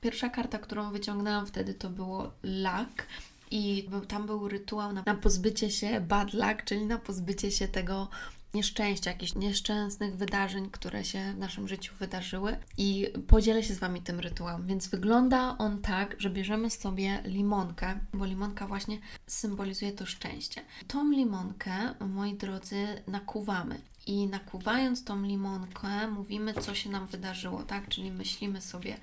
pierwsza 0.00 0.28
karta, 0.28 0.58
którą 0.58 0.90
wyciągnęłam 0.90 1.46
wtedy, 1.46 1.74
to 1.74 1.90
było 1.90 2.32
luck 2.42 3.06
i 3.54 3.88
tam 4.08 4.26
był 4.26 4.48
rytuał 4.48 4.92
na, 4.92 5.02
na 5.06 5.14
pozbycie 5.14 5.70
się 5.70 6.00
bad 6.00 6.32
luck, 6.32 6.64
czyli 6.64 6.86
na 6.86 6.98
pozbycie 6.98 7.50
się 7.50 7.68
tego 7.68 8.08
nieszczęścia, 8.54 9.10
jakichś 9.10 9.34
nieszczęsnych 9.34 10.16
wydarzeń, 10.16 10.70
które 10.70 11.04
się 11.04 11.32
w 11.32 11.38
naszym 11.38 11.68
życiu 11.68 11.94
wydarzyły 11.98 12.56
i 12.78 13.12
podzielę 13.28 13.62
się 13.62 13.74
z 13.74 13.78
Wami 13.78 14.02
tym 14.02 14.20
rytuałem. 14.20 14.66
Więc 14.66 14.88
wygląda 14.88 15.58
on 15.58 15.82
tak, 15.82 16.16
że 16.18 16.30
bierzemy 16.30 16.70
sobie 16.70 17.22
limonkę, 17.24 18.00
bo 18.14 18.24
limonka 18.24 18.66
właśnie 18.66 18.98
symbolizuje 19.26 19.92
to 19.92 20.06
szczęście. 20.06 20.62
Tą 20.86 21.10
limonkę, 21.10 21.94
moi 22.00 22.34
drodzy, 22.34 22.86
nakuwamy. 23.06 23.80
I 24.06 24.26
nakuwając 24.26 25.04
tą 25.04 25.22
limonkę, 25.22 26.08
mówimy, 26.08 26.54
co 26.54 26.74
się 26.74 26.90
nam 26.90 27.06
wydarzyło, 27.06 27.62
tak? 27.62 27.88
Czyli 27.88 28.10
myślimy 28.10 28.60
sobie 28.60 28.96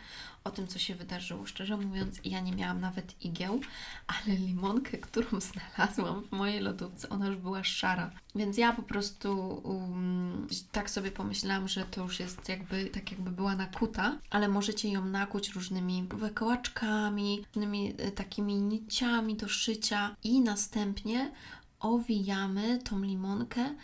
o 0.44 0.52
tym, 0.52 0.68
co 0.68 0.80
się 0.80 0.96
wydarzyło. 0.96 1.46
Szczerze 1.46 1.78
mówiąc, 1.78 2.20
ja 2.26 2.40
nie 2.40 2.52
miałam 2.52 2.82
nawet 2.82 3.26
igieł, 3.26 3.62
ale 4.08 4.36
limonkę, 4.36 4.98
którą 4.98 5.28
znalazłam 5.52 6.24
w 6.24 6.32
mojej 6.32 6.60
lodówce, 6.60 7.10
ona 7.10 7.28
już 7.28 7.36
była 7.36 7.64
szara. 7.64 8.12
Więc 8.36 8.58
ja 8.58 8.74
po 8.74 8.84
prostu 8.84 9.62
um, 9.64 10.48
tak 10.72 10.90
sobie 10.90 11.12
pomyślałam, 11.12 11.68
że 11.68 11.86
to 11.86 12.04
już 12.04 12.20
jest 12.20 12.50
jakby, 12.50 12.86
tak 12.86 13.12
jakby 13.12 13.32
była 13.32 13.56
nakuta, 13.56 14.18
ale 14.30 14.48
możecie 14.48 14.90
ją 14.90 15.06
nakuć 15.06 15.50
różnymi 15.50 16.04
wykołaczkami, 16.04 17.46
różnymi 17.56 17.94
e, 17.98 18.12
takimi 18.12 18.56
niciami 18.56 19.36
do 19.36 19.48
szycia 19.48 20.16
i 20.24 20.42
następnie 20.42 21.32
owijamy 21.80 22.80
tą 22.84 23.02
limonkę 23.02 23.76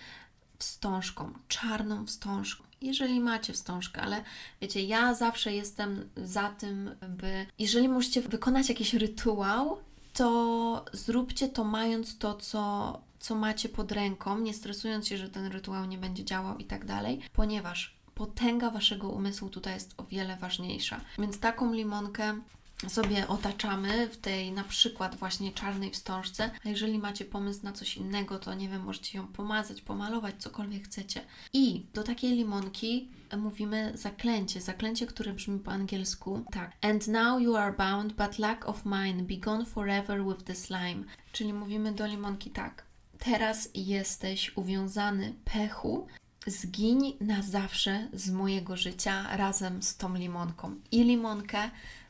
wstążką, 0.60 1.34
czarną 1.48 2.06
wstążką. 2.06 2.66
Jeżeli 2.81 3.19
macie 3.19 3.53
wstążkę, 3.53 4.01
ale 4.01 4.23
wiecie, 4.61 4.81
ja 4.81 5.13
zawsze 5.13 5.53
jestem 5.53 6.09
za 6.17 6.49
tym, 6.49 6.95
by 7.09 7.45
jeżeli 7.59 7.89
musicie 7.89 8.21
wykonać 8.21 8.69
jakiś 8.69 8.93
rytuał, 8.93 9.77
to 10.13 10.85
zróbcie 10.93 11.49
to 11.49 11.63
mając 11.63 12.17
to, 12.17 12.35
co, 12.35 13.01
co 13.19 13.35
macie 13.35 13.69
pod 13.69 13.91
ręką, 13.91 14.39
nie 14.39 14.53
stresując 14.53 15.07
się, 15.07 15.17
że 15.17 15.29
ten 15.29 15.45
rytuał 15.45 15.85
nie 15.85 15.97
będzie 15.97 16.25
działał 16.25 16.57
i 16.57 16.65
tak 16.65 16.85
dalej, 16.85 17.21
ponieważ 17.33 17.97
potęga 18.15 18.69
waszego 18.69 19.09
umysłu 19.09 19.49
tutaj 19.49 19.73
jest 19.73 19.93
o 19.97 20.03
wiele 20.03 20.37
ważniejsza. 20.37 21.01
Więc 21.19 21.39
taką 21.39 21.73
limonkę 21.73 22.39
sobie 22.87 23.27
otaczamy 23.27 24.09
w 24.09 24.17
tej 24.17 24.51
na 24.51 24.63
przykład 24.63 25.15
właśnie 25.15 25.51
czarnej 25.51 25.91
wstążce, 25.91 26.51
a 26.65 26.69
jeżeli 26.69 26.99
macie 26.99 27.25
pomysł 27.25 27.59
na 27.63 27.71
coś 27.71 27.97
innego, 27.97 28.39
to 28.39 28.53
nie 28.53 28.69
wiem, 28.69 28.83
możecie 28.83 29.17
ją 29.17 29.27
pomazać, 29.27 29.81
pomalować, 29.81 30.35
cokolwiek 30.37 30.83
chcecie. 30.85 31.21
I 31.53 31.85
do 31.93 32.03
takiej 32.03 32.31
limonki 32.31 33.09
mówimy 33.37 33.91
zaklęcie, 33.95 34.61
zaklęcie, 34.61 35.07
które 35.07 35.33
brzmi 35.33 35.59
po 35.59 35.71
angielsku 35.71 36.45
tak. 36.51 36.71
And 36.81 37.07
now 37.07 37.41
you 37.41 37.55
are 37.55 37.73
bound, 37.73 38.13
but 38.13 38.39
lack 38.39 38.69
of 38.69 38.85
mine, 38.85 39.23
be 39.23 39.37
gone 39.37 39.65
forever 39.65 40.25
with 40.25 40.43
the 40.43 40.55
slime. 40.55 41.03
Czyli 41.31 41.53
mówimy 41.53 41.91
do 41.91 42.05
limonki 42.05 42.49
tak. 42.49 42.83
Teraz 43.19 43.69
jesteś 43.73 44.57
uwiązany 44.57 45.33
pechu, 45.45 46.07
zgiń 46.47 47.13
na 47.21 47.41
zawsze 47.41 48.07
z 48.13 48.29
mojego 48.29 48.77
życia 48.77 49.37
razem 49.37 49.83
z 49.83 49.97
tą 49.97 50.15
limonką. 50.15 50.75
I 50.91 51.03
limonkę 51.03 51.69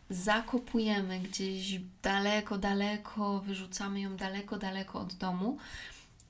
zakopujemy 0.09 1.19
gdzieś 1.19 1.79
daleko, 2.03 2.57
daleko, 2.57 3.39
wyrzucamy 3.39 4.01
ją 4.01 4.17
daleko, 4.17 4.57
daleko 4.57 4.99
od 4.99 5.13
domu. 5.13 5.57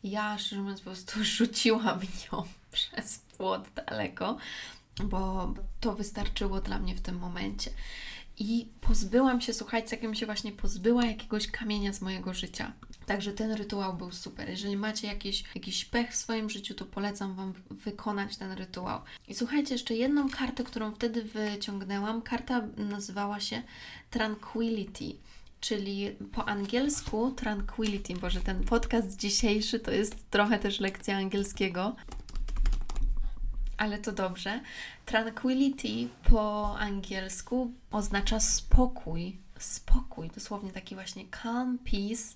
Ja, 0.04 0.38
szczerze 0.38 0.62
mówiąc, 0.62 0.80
po 0.80 0.86
prostu 0.86 1.24
rzuciłam 1.38 2.00
ją 2.32 2.44
przez 2.72 3.20
płot 3.20 3.70
daleko, 3.76 4.38
bo 5.04 5.54
to 5.80 5.94
wystarczyło 5.94 6.62
dla 6.62 6.80
mnie 6.80 6.96
w 6.96 7.02
tym 7.02 7.18
momencie. 7.18 7.72
I 8.40 8.68
pozbyłam 8.82 9.42
się, 9.42 9.54
słuchajcie, 9.54 9.96
jakim 9.96 10.16
się 10.16 10.26
właśnie 10.26 10.52
pozbyła 10.52 11.06
jakiegoś 11.06 11.48
kamienia 11.48 11.94
z 11.94 12.02
mojego 12.02 12.34
życia. 12.34 12.72
Także 13.08 13.34
ten 13.34 13.52
rytuał 13.52 13.94
był 13.94 14.12
super. 14.12 14.50
Jeżeli 14.50 14.78
macie 14.78 15.08
jakiś, 15.08 15.44
jakiś 15.56 15.86
pech 15.86 16.12
w 16.12 16.16
swoim 16.16 16.50
życiu, 16.50 16.74
to 16.74 16.86
polecam 16.86 17.36
Wam 17.36 17.54
wykonać 17.70 18.38
ten 18.38 18.52
rytuał. 18.52 19.02
I 19.28 19.36
słuchajcie, 19.36 19.74
jeszcze 19.74 19.96
jedną 19.96 20.30
kartę, 20.30 20.64
którą 20.64 20.92
wtedy 20.92 21.24
wyciągnęłam. 21.24 22.22
Karta 22.22 22.62
nazywała 22.78 23.40
się 23.40 23.64
Tranquility 24.10 25.14
czyli 25.60 26.16
po 26.32 26.48
angielsku 26.48 27.32
tranquility, 27.32 28.16
bo 28.16 28.30
że 28.30 28.42
ten 28.42 28.64
podcast 28.64 29.18
dzisiejszy 29.18 29.80
to 29.80 29.92
jest 29.92 30.30
trochę 30.30 30.60
też 30.60 30.80
lekcja 30.80 31.18
angielskiego, 31.18 31.96
ale 33.78 33.98
to 33.98 34.12
dobrze. 34.12 34.62
Tranquility 35.06 36.08
po 36.30 36.76
angielsku 36.80 37.72
oznacza 37.92 38.40
spokój, 38.40 39.38
spokój, 39.60 40.30
dosłownie 40.30 40.72
taki 40.72 40.96
właśnie 40.96 41.26
calm, 41.44 41.78
peace 41.78 42.36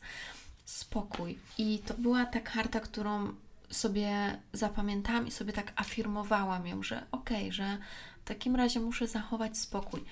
spokój. 0.71 1.39
I 1.57 1.79
to 1.79 1.93
była 1.93 2.25
ta 2.25 2.39
karta, 2.39 2.79
którą 2.79 3.34
sobie 3.69 4.39
zapamiętałam 4.53 5.27
i 5.27 5.31
sobie 5.31 5.53
tak 5.53 5.73
afirmowałam 5.75 6.67
ją, 6.67 6.84
że 6.84 7.03
okej, 7.12 7.38
okay, 7.38 7.51
że 7.51 7.77
w 8.25 8.27
takim 8.27 8.55
razie 8.55 8.79
muszę 8.79 9.07
zachować 9.07 9.57
spokój. 9.57 10.03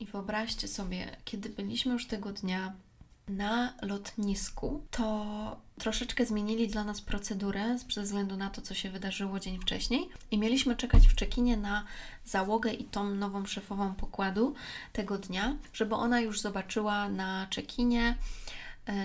I 0.00 0.06
wyobraźcie 0.06 0.68
sobie, 0.68 1.16
kiedy 1.24 1.48
byliśmy 1.48 1.92
już 1.92 2.06
tego 2.06 2.32
dnia 2.32 2.72
na 3.28 3.74
lotnisku, 3.82 4.82
to 4.90 5.26
troszeczkę 5.78 6.26
zmienili 6.26 6.68
dla 6.68 6.84
nas 6.84 7.00
procedurę 7.00 7.78
ze 7.88 8.02
względu 8.02 8.36
na 8.36 8.50
to, 8.50 8.62
co 8.62 8.74
się 8.74 8.90
wydarzyło 8.90 9.40
dzień 9.40 9.60
wcześniej. 9.60 10.08
I 10.30 10.38
mieliśmy 10.38 10.76
czekać 10.76 11.06
w 11.06 11.14
czekinie 11.14 11.56
na 11.56 11.84
załogę 12.24 12.72
i 12.72 12.84
tą 12.84 13.14
nową 13.14 13.46
szefową 13.46 13.94
pokładu 13.94 14.54
tego 14.92 15.18
dnia, 15.18 15.56
żeby 15.72 15.94
ona 15.94 16.20
już 16.20 16.40
zobaczyła 16.40 17.08
na 17.08 17.46
czekinie 17.50 18.16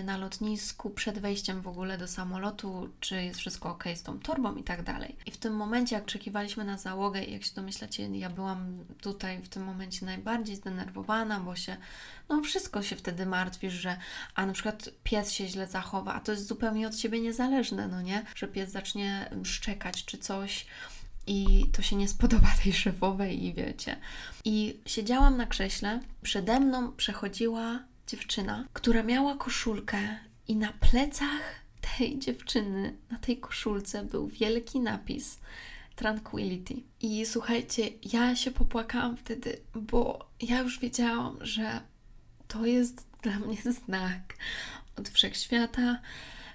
na 0.03 0.17
lotnisku, 0.17 0.89
przed 0.89 1.19
wejściem 1.19 1.61
w 1.61 1.67
ogóle 1.67 1.97
do 1.97 2.07
samolotu, 2.07 2.89
czy 2.99 3.23
jest 3.23 3.39
wszystko 3.39 3.69
ok 3.69 3.83
z 3.95 4.03
tą 4.03 4.19
torbą 4.19 4.55
i 4.55 4.63
tak 4.63 4.83
dalej. 4.83 5.15
I 5.25 5.31
w 5.31 5.37
tym 5.37 5.53
momencie, 5.53 5.95
jak 5.95 6.05
czekiwaliśmy 6.05 6.63
na 6.63 6.77
załogę, 6.77 7.23
jak 7.23 7.43
się 7.43 7.55
domyślacie, 7.55 8.17
ja 8.17 8.29
byłam 8.29 8.85
tutaj 9.01 9.41
w 9.41 9.49
tym 9.49 9.63
momencie 9.63 10.05
najbardziej 10.05 10.55
zdenerwowana, 10.55 11.39
bo 11.39 11.55
się, 11.55 11.77
no 12.29 12.41
wszystko 12.41 12.83
się 12.83 12.95
wtedy 12.95 13.25
martwisz, 13.25 13.73
że 13.73 13.97
a 14.35 14.45
na 14.45 14.53
przykład 14.53 14.89
pies 15.03 15.31
się 15.31 15.47
źle 15.47 15.67
zachowa, 15.67 16.13
a 16.13 16.19
to 16.19 16.31
jest 16.31 16.47
zupełnie 16.47 16.87
od 16.87 16.97
siebie 16.97 17.21
niezależne, 17.21 17.87
no 17.87 18.01
nie? 18.01 18.25
Że 18.35 18.47
pies 18.47 18.71
zacznie 18.71 19.29
szczekać 19.43 20.05
czy 20.05 20.17
coś 20.17 20.65
i 21.27 21.65
to 21.73 21.81
się 21.81 21.95
nie 21.95 22.07
spodoba 22.07 22.47
tej 22.63 22.73
szefowej 22.73 23.45
i 23.45 23.53
wiecie. 23.53 23.95
I 24.45 24.79
siedziałam 24.85 25.37
na 25.37 25.45
krześle, 25.45 25.99
przede 26.21 26.59
mną 26.59 26.91
przechodziła 26.91 27.79
dziewczyna, 28.07 28.67
która 28.73 29.03
miała 29.03 29.35
koszulkę 29.35 29.97
i 30.47 30.55
na 30.55 30.73
plecach 30.73 31.65
tej 31.97 32.19
dziewczyny, 32.19 32.97
na 33.11 33.17
tej 33.17 33.37
koszulce 33.37 34.03
był 34.03 34.27
wielki 34.27 34.79
napis 34.79 35.39
Tranquility. 35.95 36.75
I 37.01 37.25
słuchajcie, 37.25 37.89
ja 38.13 38.35
się 38.35 38.51
popłakałam 38.51 39.17
wtedy, 39.17 39.61
bo 39.75 40.29
ja 40.41 40.59
już 40.59 40.79
wiedziałam, 40.79 41.37
że 41.41 41.81
to 42.47 42.65
jest 42.65 43.07
dla 43.21 43.39
mnie 43.45 43.57
znak 43.61 44.35
od 44.95 45.09
wszechświata. 45.09 46.01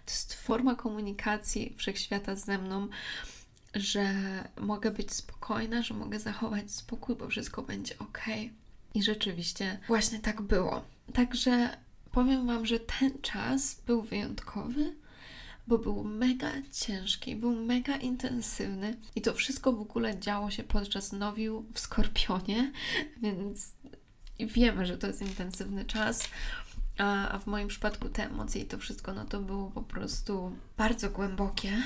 To 0.07 0.13
jest 0.13 0.35
forma 0.35 0.75
komunikacji 0.75 1.75
wszechświata 1.77 2.37
ze 2.37 2.59
mną, 2.59 2.89
że 3.75 4.15
mogę 4.61 4.91
być 4.91 5.13
spokojna, 5.13 5.83
że 5.83 5.95
mogę 5.95 6.21
zachować 6.21 6.71
spokój, 6.71 7.17
bo 7.17 7.29
wszystko 7.29 7.63
będzie 7.63 7.99
ok. 7.99 8.21
I 8.95 9.03
rzeczywiście 9.03 9.79
właśnie 9.89 10.19
tak 10.19 10.43
było. 10.43 10.85
Także 11.15 11.77
powiem 12.13 12.47
Wam, 12.47 12.67
że 12.67 12.81
ten 12.81 13.23
czas 13.23 13.83
był 13.87 14.03
wyjątkowy, 14.03 14.97
bo 15.67 15.79
był 15.79 16.05
mega 16.05 16.53
ciężki, 16.73 17.37
był 17.37 17.53
mega 17.53 17.97
intensywny 17.97 18.97
i 19.17 19.21
to 19.21 19.35
wszystko 19.35 19.73
w 19.73 19.81
ogóle 19.81 20.19
działo 20.19 20.51
się 20.51 20.63
podczas 20.63 21.13
nowiu 21.13 21.65
w 21.75 21.81
Skorpionie, 21.81 22.73
więc 23.23 23.73
wiemy, 24.39 24.87
że 24.87 24.99
to 24.99 25.07
jest 25.07 25.23
intensywny 25.23 25.85
czas. 25.85 26.29
A, 26.99 27.29
a 27.29 27.39
w 27.39 27.47
moim 27.47 27.69
przypadku 27.69 28.09
te 28.09 28.27
emocje 28.27 28.63
i 28.63 28.67
to 28.67 28.79
wszystko, 28.79 29.13
no 29.13 29.25
to 29.25 29.41
było 29.41 29.71
po 29.71 29.83
prostu 29.83 30.57
bardzo 30.77 31.11
głębokie. 31.11 31.83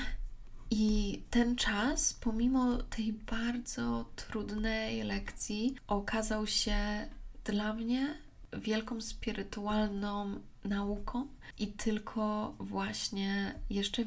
I 0.71 1.21
ten 1.29 1.55
czas, 1.55 2.13
pomimo 2.13 2.77
tej 2.77 3.13
bardzo 3.13 4.05
trudnej 4.15 5.03
lekcji, 5.03 5.75
okazał 5.87 6.47
się 6.47 7.07
dla 7.43 7.73
mnie 7.73 8.24
wielką 8.59 9.01
spirytualną 9.01 10.39
nauką 10.63 11.27
i 11.59 11.67
tylko 11.67 12.55
właśnie 12.59 13.55
jeszcze 13.69 14.03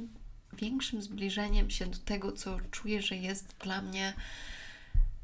większym 0.53 1.03
zbliżeniem 1.03 1.71
się 1.71 1.87
do 1.87 1.99
tego, 1.99 2.33
co 2.33 2.57
czuję, 2.71 3.03
że 3.03 3.17
jest 3.17 3.55
dla 3.65 3.83
mnie 3.83 4.15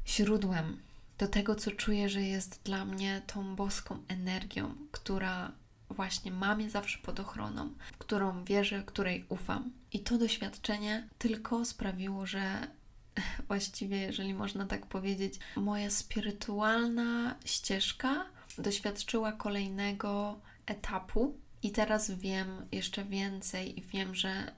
źródłem, 0.07 0.79
do 1.17 1.27
tego, 1.27 1.55
co 1.55 1.71
czuję, 1.71 2.09
że 2.09 2.21
jest 2.21 2.61
dla 2.63 2.85
mnie 2.85 3.21
tą 3.27 3.55
boską 3.55 3.97
energią, 4.07 4.75
która 4.91 5.51
właśnie 5.89 6.31
mam 6.31 6.69
zawsze 6.69 6.99
pod 6.99 7.19
ochroną, 7.19 7.69
w 7.93 7.97
którą 7.97 8.43
wierzę, 8.43 8.83
której 8.85 9.25
ufam. 9.29 9.71
I 9.93 9.99
to 9.99 10.17
doświadczenie 10.17 11.07
tylko 11.17 11.65
sprawiło, 11.65 12.25
że 12.25 12.67
właściwie, 13.47 13.97
jeżeli 13.97 14.33
można 14.33 14.65
tak 14.65 14.85
powiedzieć, 14.85 15.33
moja 15.55 15.89
spirytualna 15.89 17.35
ścieżka 17.45 18.25
doświadczyła 18.57 19.31
kolejnego 19.31 20.39
etapu 20.65 21.37
i 21.63 21.71
teraz 21.71 22.11
wiem 22.11 22.67
jeszcze 22.71 23.05
więcej 23.05 23.79
i 23.79 23.81
wiem, 23.81 24.15
że 24.15 24.51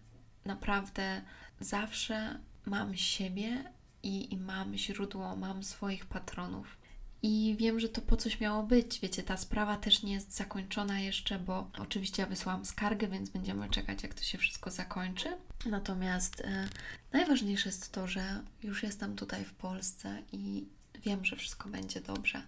naprawdę 0.45 1.21
zawsze 1.59 2.39
mam 2.65 2.95
siebie 2.95 3.63
i, 4.03 4.33
i 4.33 4.37
mam 4.37 4.77
źródło, 4.77 5.35
mam 5.35 5.63
swoich 5.63 6.05
patronów. 6.05 6.77
I 7.21 7.55
wiem, 7.59 7.79
że 7.79 7.89
to 7.89 8.01
po 8.01 8.17
coś 8.17 8.39
miało 8.39 8.63
być. 8.63 8.99
Wiecie, 8.99 9.23
ta 9.23 9.37
sprawa 9.37 9.77
też 9.77 10.03
nie 10.03 10.13
jest 10.13 10.35
zakończona 10.35 10.99
jeszcze, 10.99 11.39
bo 11.39 11.71
oczywiście 11.79 12.21
ja 12.21 12.27
wysłałam 12.27 12.65
skargę, 12.65 13.07
więc 13.07 13.29
będziemy 13.29 13.69
czekać, 13.69 14.03
jak 14.03 14.13
to 14.13 14.23
się 14.23 14.37
wszystko 14.37 14.71
zakończy. 14.71 15.29
Natomiast 15.65 16.41
e, 16.41 16.69
najważniejsze 17.13 17.69
jest 17.69 17.91
to, 17.91 18.07
że 18.07 18.43
już 18.63 18.83
jestem 18.83 19.15
tutaj 19.15 19.45
w 19.45 19.53
Polsce 19.53 20.23
i 20.31 20.65
wiem, 20.99 21.25
że 21.25 21.35
wszystko 21.35 21.69
będzie 21.69 22.01
dobrze. 22.01 22.41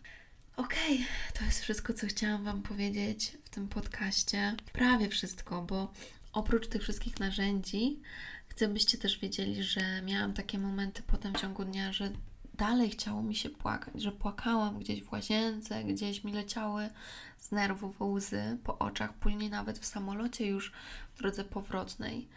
Okej, 0.60 0.96
okay, 0.96 1.06
to 1.40 1.46
jest 1.46 1.62
wszystko, 1.62 1.94
co 1.94 2.08
chciałam 2.08 2.44
Wam 2.44 2.62
powiedzieć 2.62 3.38
w 3.44 3.50
tym 3.50 3.68
podcaście. 3.68 4.56
Prawie 4.74 5.10
wszystko, 5.10 5.62
bo 5.62 5.92
oprócz 6.34 6.68
tych 6.68 6.82
wszystkich 6.82 7.20
narzędzi, 7.20 8.00
chcę, 8.48 8.68
byście 8.68 8.98
też 8.98 9.20
wiedzieli, 9.20 9.64
że 9.64 10.02
miałam 10.02 10.34
takie 10.34 10.58
momenty 10.60 11.04
potem 11.08 11.34
w 11.34 11.42
ciągu 11.42 11.66
dnia, 11.66 11.94
że 11.94 12.12
dalej 12.54 12.90
chciało 12.90 13.24
mi 13.24 13.36
się 13.36 13.50
płakać, 13.50 14.02
że 14.02 14.12
płakałam 14.12 14.80
gdzieś 14.80 15.04
w 15.04 15.12
łazience, 15.12 15.84
gdzieś 15.84 16.24
mi 16.24 16.34
leciały 16.34 16.90
z 17.38 17.52
nerwów 17.52 18.02
łzy 18.02 18.58
po 18.64 18.78
oczach, 18.78 19.14
później 19.14 19.50
nawet 19.50 19.80
w 19.80 19.86
samolocie 19.86 20.48
już 20.48 20.72
w 21.16 21.18
drodze 21.18 21.44
powrotnej. 21.44 22.28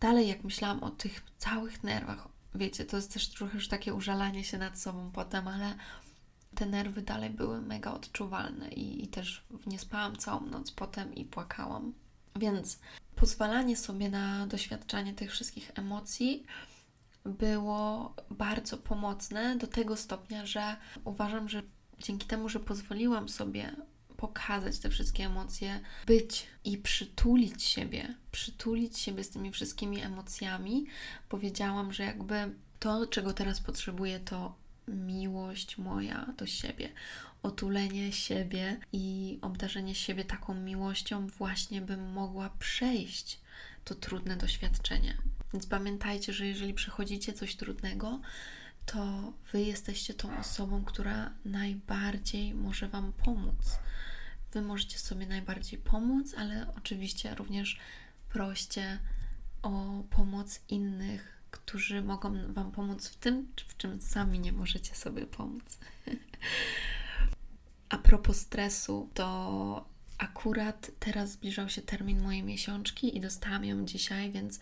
Dalej, 0.00 0.28
jak 0.28 0.44
myślałam 0.44 0.82
o 0.82 0.90
tych 0.90 1.22
całych 1.38 1.84
nerwach, 1.84 2.28
wiecie, 2.54 2.84
to 2.84 2.96
jest 2.96 3.12
też 3.12 3.28
trochę 3.28 3.54
już 3.54 3.68
takie 3.68 3.94
użalanie 3.94 4.44
się 4.44 4.58
nad 4.58 4.78
sobą 4.78 5.10
potem, 5.10 5.48
ale 5.48 5.74
te 6.58 6.66
nerwy 6.66 7.02
dalej 7.02 7.30
były 7.30 7.60
mega 7.60 7.92
odczuwalne 7.92 8.68
i, 8.68 9.04
i 9.04 9.08
też 9.08 9.44
nie 9.66 9.78
spałam 9.78 10.16
całą 10.16 10.46
noc 10.46 10.70
potem 10.70 11.14
i 11.14 11.24
płakałam. 11.24 11.92
Więc 12.36 12.78
pozwalanie 13.16 13.76
sobie 13.76 14.08
na 14.08 14.46
doświadczanie 14.46 15.14
tych 15.14 15.30
wszystkich 15.30 15.70
emocji 15.74 16.44
było 17.24 18.14
bardzo 18.30 18.78
pomocne 18.78 19.56
do 19.56 19.66
tego 19.66 19.96
stopnia, 19.96 20.46
że 20.46 20.76
uważam, 21.04 21.48
że 21.48 21.62
dzięki 21.98 22.26
temu, 22.26 22.48
że 22.48 22.60
pozwoliłam 22.60 23.28
sobie 23.28 23.76
pokazać 24.16 24.78
te 24.78 24.90
wszystkie 24.90 25.24
emocje, 25.24 25.80
być 26.06 26.46
i 26.64 26.78
przytulić 26.78 27.62
siebie, 27.62 28.14
przytulić 28.30 28.98
siebie 28.98 29.24
z 29.24 29.30
tymi 29.30 29.52
wszystkimi 29.52 30.00
emocjami, 30.00 30.86
powiedziałam, 31.28 31.92
że 31.92 32.02
jakby 32.02 32.54
to, 32.78 33.06
czego 33.06 33.32
teraz 33.32 33.60
potrzebuję, 33.60 34.20
to 34.20 34.54
miłość 34.88 35.78
moja 35.78 36.26
do 36.36 36.46
siebie, 36.46 36.92
otulenie 37.42 38.12
siebie 38.12 38.80
i 38.92 39.38
obdarzenie 39.42 39.94
siebie 39.94 40.24
taką 40.24 40.54
miłością, 40.54 41.26
właśnie 41.26 41.80
bym 41.80 42.12
mogła 42.12 42.50
przejść 42.58 43.40
to 43.84 43.94
trudne 43.94 44.36
doświadczenie. 44.36 45.16
Więc 45.52 45.66
pamiętajcie, 45.66 46.32
że 46.32 46.46
jeżeli 46.46 46.74
przechodzicie 46.74 47.32
coś 47.32 47.56
trudnego, 47.56 48.20
to 48.86 49.32
Wy 49.52 49.60
jesteście 49.60 50.14
tą 50.14 50.38
osobą, 50.38 50.84
która 50.84 51.30
najbardziej 51.44 52.54
może 52.54 52.88
Wam 52.88 53.12
pomóc. 53.12 53.78
Wy 54.52 54.62
możecie 54.62 54.98
sobie 54.98 55.26
najbardziej 55.26 55.78
pomóc, 55.78 56.34
ale 56.38 56.66
oczywiście 56.76 57.34
również 57.34 57.78
proście 58.28 58.98
o 59.62 60.02
pomoc 60.10 60.60
innych 60.68 61.37
którzy 61.50 62.02
mogą 62.02 62.52
Wam 62.52 62.72
pomóc 62.72 63.08
w 63.08 63.16
tym, 63.16 63.48
w 63.68 63.76
czym 63.76 64.00
sami 64.00 64.38
nie 64.40 64.52
możecie 64.52 64.94
sobie 64.94 65.26
pomóc. 65.26 65.78
A 67.88 67.98
propos 67.98 68.40
stresu, 68.40 69.10
to 69.14 69.88
akurat 70.18 70.90
teraz 70.98 71.32
zbliżał 71.32 71.68
się 71.68 71.82
termin 71.82 72.22
mojej 72.22 72.42
miesiączki 72.42 73.16
i 73.16 73.20
dostałam 73.20 73.64
ją 73.64 73.84
dzisiaj, 73.84 74.30
więc 74.30 74.60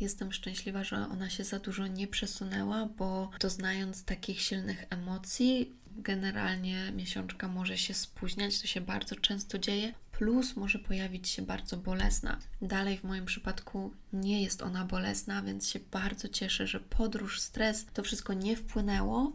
jestem 0.00 0.32
szczęśliwa, 0.32 0.84
że 0.84 0.96
ona 0.96 1.30
się 1.30 1.44
za 1.44 1.58
dużo 1.58 1.86
nie 1.86 2.06
przesunęła, 2.06 2.86
bo 2.86 3.30
doznając 3.40 4.04
takich 4.04 4.40
silnych 4.40 4.84
emocji, 4.90 5.72
generalnie 5.96 6.92
miesiączka 6.92 7.48
może 7.48 7.78
się 7.78 7.94
spóźniać, 7.94 8.60
to 8.60 8.66
się 8.66 8.80
bardzo 8.80 9.16
często 9.16 9.58
dzieje, 9.58 9.92
plus 10.18 10.56
może 10.56 10.78
pojawić 10.78 11.28
się 11.28 11.42
bardzo 11.42 11.76
bolesna. 11.76 12.38
Dalej 12.62 12.98
w 12.98 13.04
moim 13.04 13.24
przypadku 13.24 13.90
nie 14.12 14.42
jest 14.42 14.62
ona 14.62 14.84
bolesna, 14.84 15.42
więc 15.42 15.68
się 15.68 15.80
bardzo 15.92 16.28
cieszę, 16.28 16.66
że 16.66 16.80
podróż, 16.80 17.40
stres, 17.40 17.86
to 17.94 18.02
wszystko 18.02 18.32
nie 18.32 18.56
wpłynęło 18.56 19.32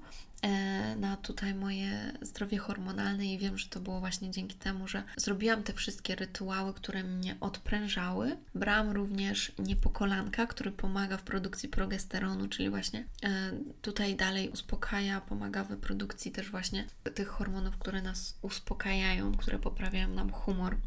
na 0.98 1.18
tutaj 1.18 1.56
moje 1.56 2.12
zdrowie 2.22 2.58
hormonalne 2.58 3.26
i 3.26 3.38
wiem, 3.38 3.58
że 3.58 3.70
to 3.70 3.80
było 3.80 4.00
właśnie 4.00 4.32
dzięki 4.32 4.56
temu, 4.56 4.88
że 4.88 5.04
zrobiłam 5.18 5.64
te 5.64 5.74
wszystkie 5.74 6.16
rytuały, 6.16 6.74
które 6.74 7.04
mnie 7.04 7.36
odprężały. 7.40 8.38
Brałam 8.56 8.92
również 8.92 9.52
niepokolanka, 9.60 10.48
który 10.48 10.72
pomaga 10.72 11.18
w 11.18 11.24
produkcji 11.24 11.70
progesteronu, 11.70 12.48
czyli 12.48 12.70
właśnie 12.70 13.06
e, 13.24 13.52
tutaj 13.82 14.16
dalej 14.16 14.50
uspokaja, 14.50 15.22
pomaga 15.22 15.64
w 15.64 15.78
produkcji 15.78 16.32
też 16.32 16.52
właśnie 16.52 16.86
tych 17.16 17.28
hormonów, 17.28 17.78
które 17.78 18.02
nas 18.02 18.38
uspokajają, 18.42 19.36
które 19.38 19.60
poprawiają 19.60 20.08
nam 20.08 20.32
humor. 20.32 20.78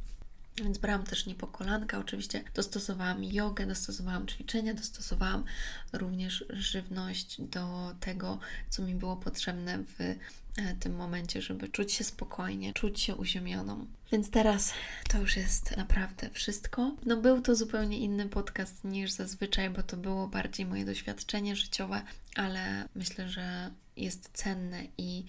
Więc 0.56 0.78
brałam 0.78 1.04
też 1.04 1.26
niepokolanka, 1.26 1.98
oczywiście 1.98 2.44
dostosowałam 2.54 3.24
jogę, 3.24 3.66
dostosowałam 3.66 4.26
ćwiczenia, 4.26 4.74
dostosowałam 4.74 5.44
również 5.92 6.44
żywność 6.50 7.40
do 7.40 7.94
tego, 8.00 8.38
co 8.70 8.82
mi 8.82 8.94
było 8.94 9.16
potrzebne 9.16 9.78
w 9.78 10.00
e, 10.00 10.16
tym 10.80 10.96
momencie, 10.96 11.42
żeby 11.42 11.68
czuć 11.68 11.92
się 11.92 12.04
spokojnie, 12.04 12.72
czuć 12.72 13.00
się 13.00 13.16
uziemioną. 13.16 13.86
Więc 14.12 14.30
teraz 14.30 14.72
to 15.08 15.18
już 15.18 15.36
jest 15.36 15.76
naprawdę 15.76 16.30
wszystko. 16.30 16.96
No 17.06 17.16
był 17.16 17.40
to 17.40 17.54
zupełnie 17.54 17.98
inny 17.98 18.28
podcast 18.28 18.84
niż 18.84 19.10
zazwyczaj, 19.10 19.70
bo 19.70 19.82
to 19.82 19.96
było 19.96 20.28
bardziej 20.28 20.66
moje 20.66 20.84
doświadczenie 20.84 21.56
życiowe, 21.56 22.02
ale 22.34 22.88
myślę, 22.94 23.28
że 23.28 23.70
jest 23.96 24.30
cenne 24.32 24.84
i 24.98 25.24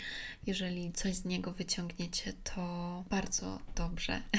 jeżeli 0.48 0.92
coś 0.92 1.16
z 1.16 1.26
niego 1.26 1.52
wyciągniecie, 1.52 2.34
to 2.44 3.04
bardzo 3.10 3.60
dobrze. 3.76 4.22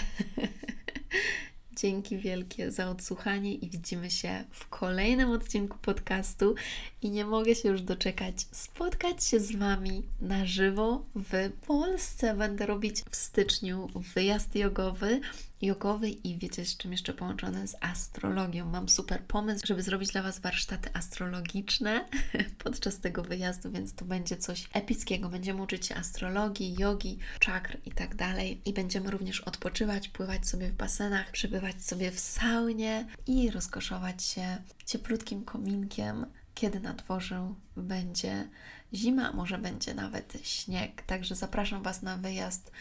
Dzięki 1.77 2.19
wielkie 2.19 2.71
za 2.71 2.91
odsłuchanie 2.91 3.55
i 3.55 3.71
widzimy 3.71 4.11
się 4.11 4.45
w 4.51 4.69
kolejnym 4.69 5.31
odcinku 5.31 5.79
podcastu. 5.79 6.55
I 7.03 7.11
nie 7.11 7.25
mogę 7.25 7.55
się 7.55 7.69
już 7.69 7.83
doczekać 7.83 8.47
spotkać 8.53 9.25
się 9.25 9.41
z 9.41 9.57
Wami 9.57 10.03
na 10.21 10.47
żywo 10.47 11.03
w 11.15 11.51
Polsce. 11.67 12.35
Będę 12.35 12.67
robić 12.67 13.03
w 13.11 13.17
styczniu 13.17 13.89
wyjazd 14.15 14.57
jogowy 14.57 15.21
jogowy 15.63 16.09
i 16.09 16.39
wiecie 16.39 16.65
z 16.65 16.77
czym 16.77 16.93
jeszcze 16.93 17.13
połączone 17.13 17.69
z 17.69 17.77
astrologią. 17.81 18.67
Mam 18.67 18.89
super 18.89 19.25
pomysł, 19.25 19.67
żeby 19.67 19.83
zrobić 19.83 20.11
dla 20.11 20.23
Was 20.23 20.39
warsztaty 20.39 20.91
astrologiczne 20.93 22.05
podczas 22.65 23.01
tego 23.01 23.23
wyjazdu, 23.23 23.71
więc 23.71 23.95
to 23.95 24.05
będzie 24.05 24.37
coś 24.37 24.69
epickiego. 24.73 25.29
Będziemy 25.29 25.63
uczyć 25.63 25.87
się 25.87 25.95
astrologii, 25.95 26.75
jogi, 26.79 27.19
czakr 27.39 27.77
i 27.87 27.93
tak 27.93 28.15
dalej. 28.15 28.61
I 28.65 28.73
będziemy 28.73 29.11
również 29.11 29.41
odpoczywać, 29.41 30.09
pływać 30.09 30.49
sobie 30.49 30.69
w 30.69 30.75
basenach, 30.75 31.31
przebywać 31.31 31.83
sobie 31.85 32.11
w 32.11 32.21
saunie 32.21 33.07
i 33.27 33.51
rozkoszować 33.51 34.23
się 34.23 34.57
cieplutkim 34.87 35.45
kominkiem, 35.45 36.27
kiedy 36.55 36.81
na 36.81 36.93
dworze 36.93 37.55
będzie 37.77 38.49
zima, 38.95 39.33
może 39.33 39.59
będzie 39.59 39.95
nawet 39.95 40.39
śnieg. 40.43 41.03
Także 41.03 41.35
zapraszam 41.35 41.83
Was 41.83 42.03
na 42.03 42.17
wyjazd 42.17 42.73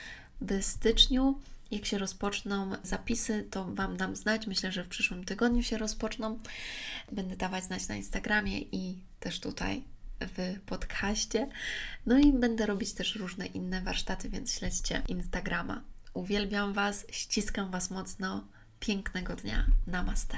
w 0.42 0.64
styczniu. 0.64 1.40
Jak 1.72 1.86
się 1.86 1.98
rozpoczną 1.98 2.72
zapisy, 2.84 3.48
to 3.52 3.66
Wam 3.66 3.98
dam 3.98 4.16
znać. 4.16 4.48
Myślę, 4.48 4.72
że 4.72 4.84
w 4.84 4.88
przyszłym 4.88 5.24
tygodniu 5.24 5.64
się 5.64 5.78
rozpoczną. 5.78 6.40
Będę 7.12 7.36
dawać 7.36 7.64
znać 7.64 7.88
na 7.88 7.96
Instagramie 7.96 8.60
i 8.60 9.04
też 9.20 9.40
tutaj 9.40 9.84
w 10.20 10.60
podcaście. 10.66 11.50
No 12.06 12.18
i 12.18 12.34
będę 12.34 12.66
robić 12.66 12.94
też 12.94 13.16
różne 13.16 13.46
inne 13.46 13.82
warsztaty, 13.82 14.30
więc 14.30 14.54
śledźcie 14.54 15.02
Instagrama. 15.08 15.84
Uwielbiam 16.14 16.74
Was, 16.74 17.06
ściskam 17.12 17.72
Was 17.72 17.90
mocno. 17.90 18.48
Pięknego 18.80 19.36
dnia. 19.36 19.66
Namaste. 19.88 20.38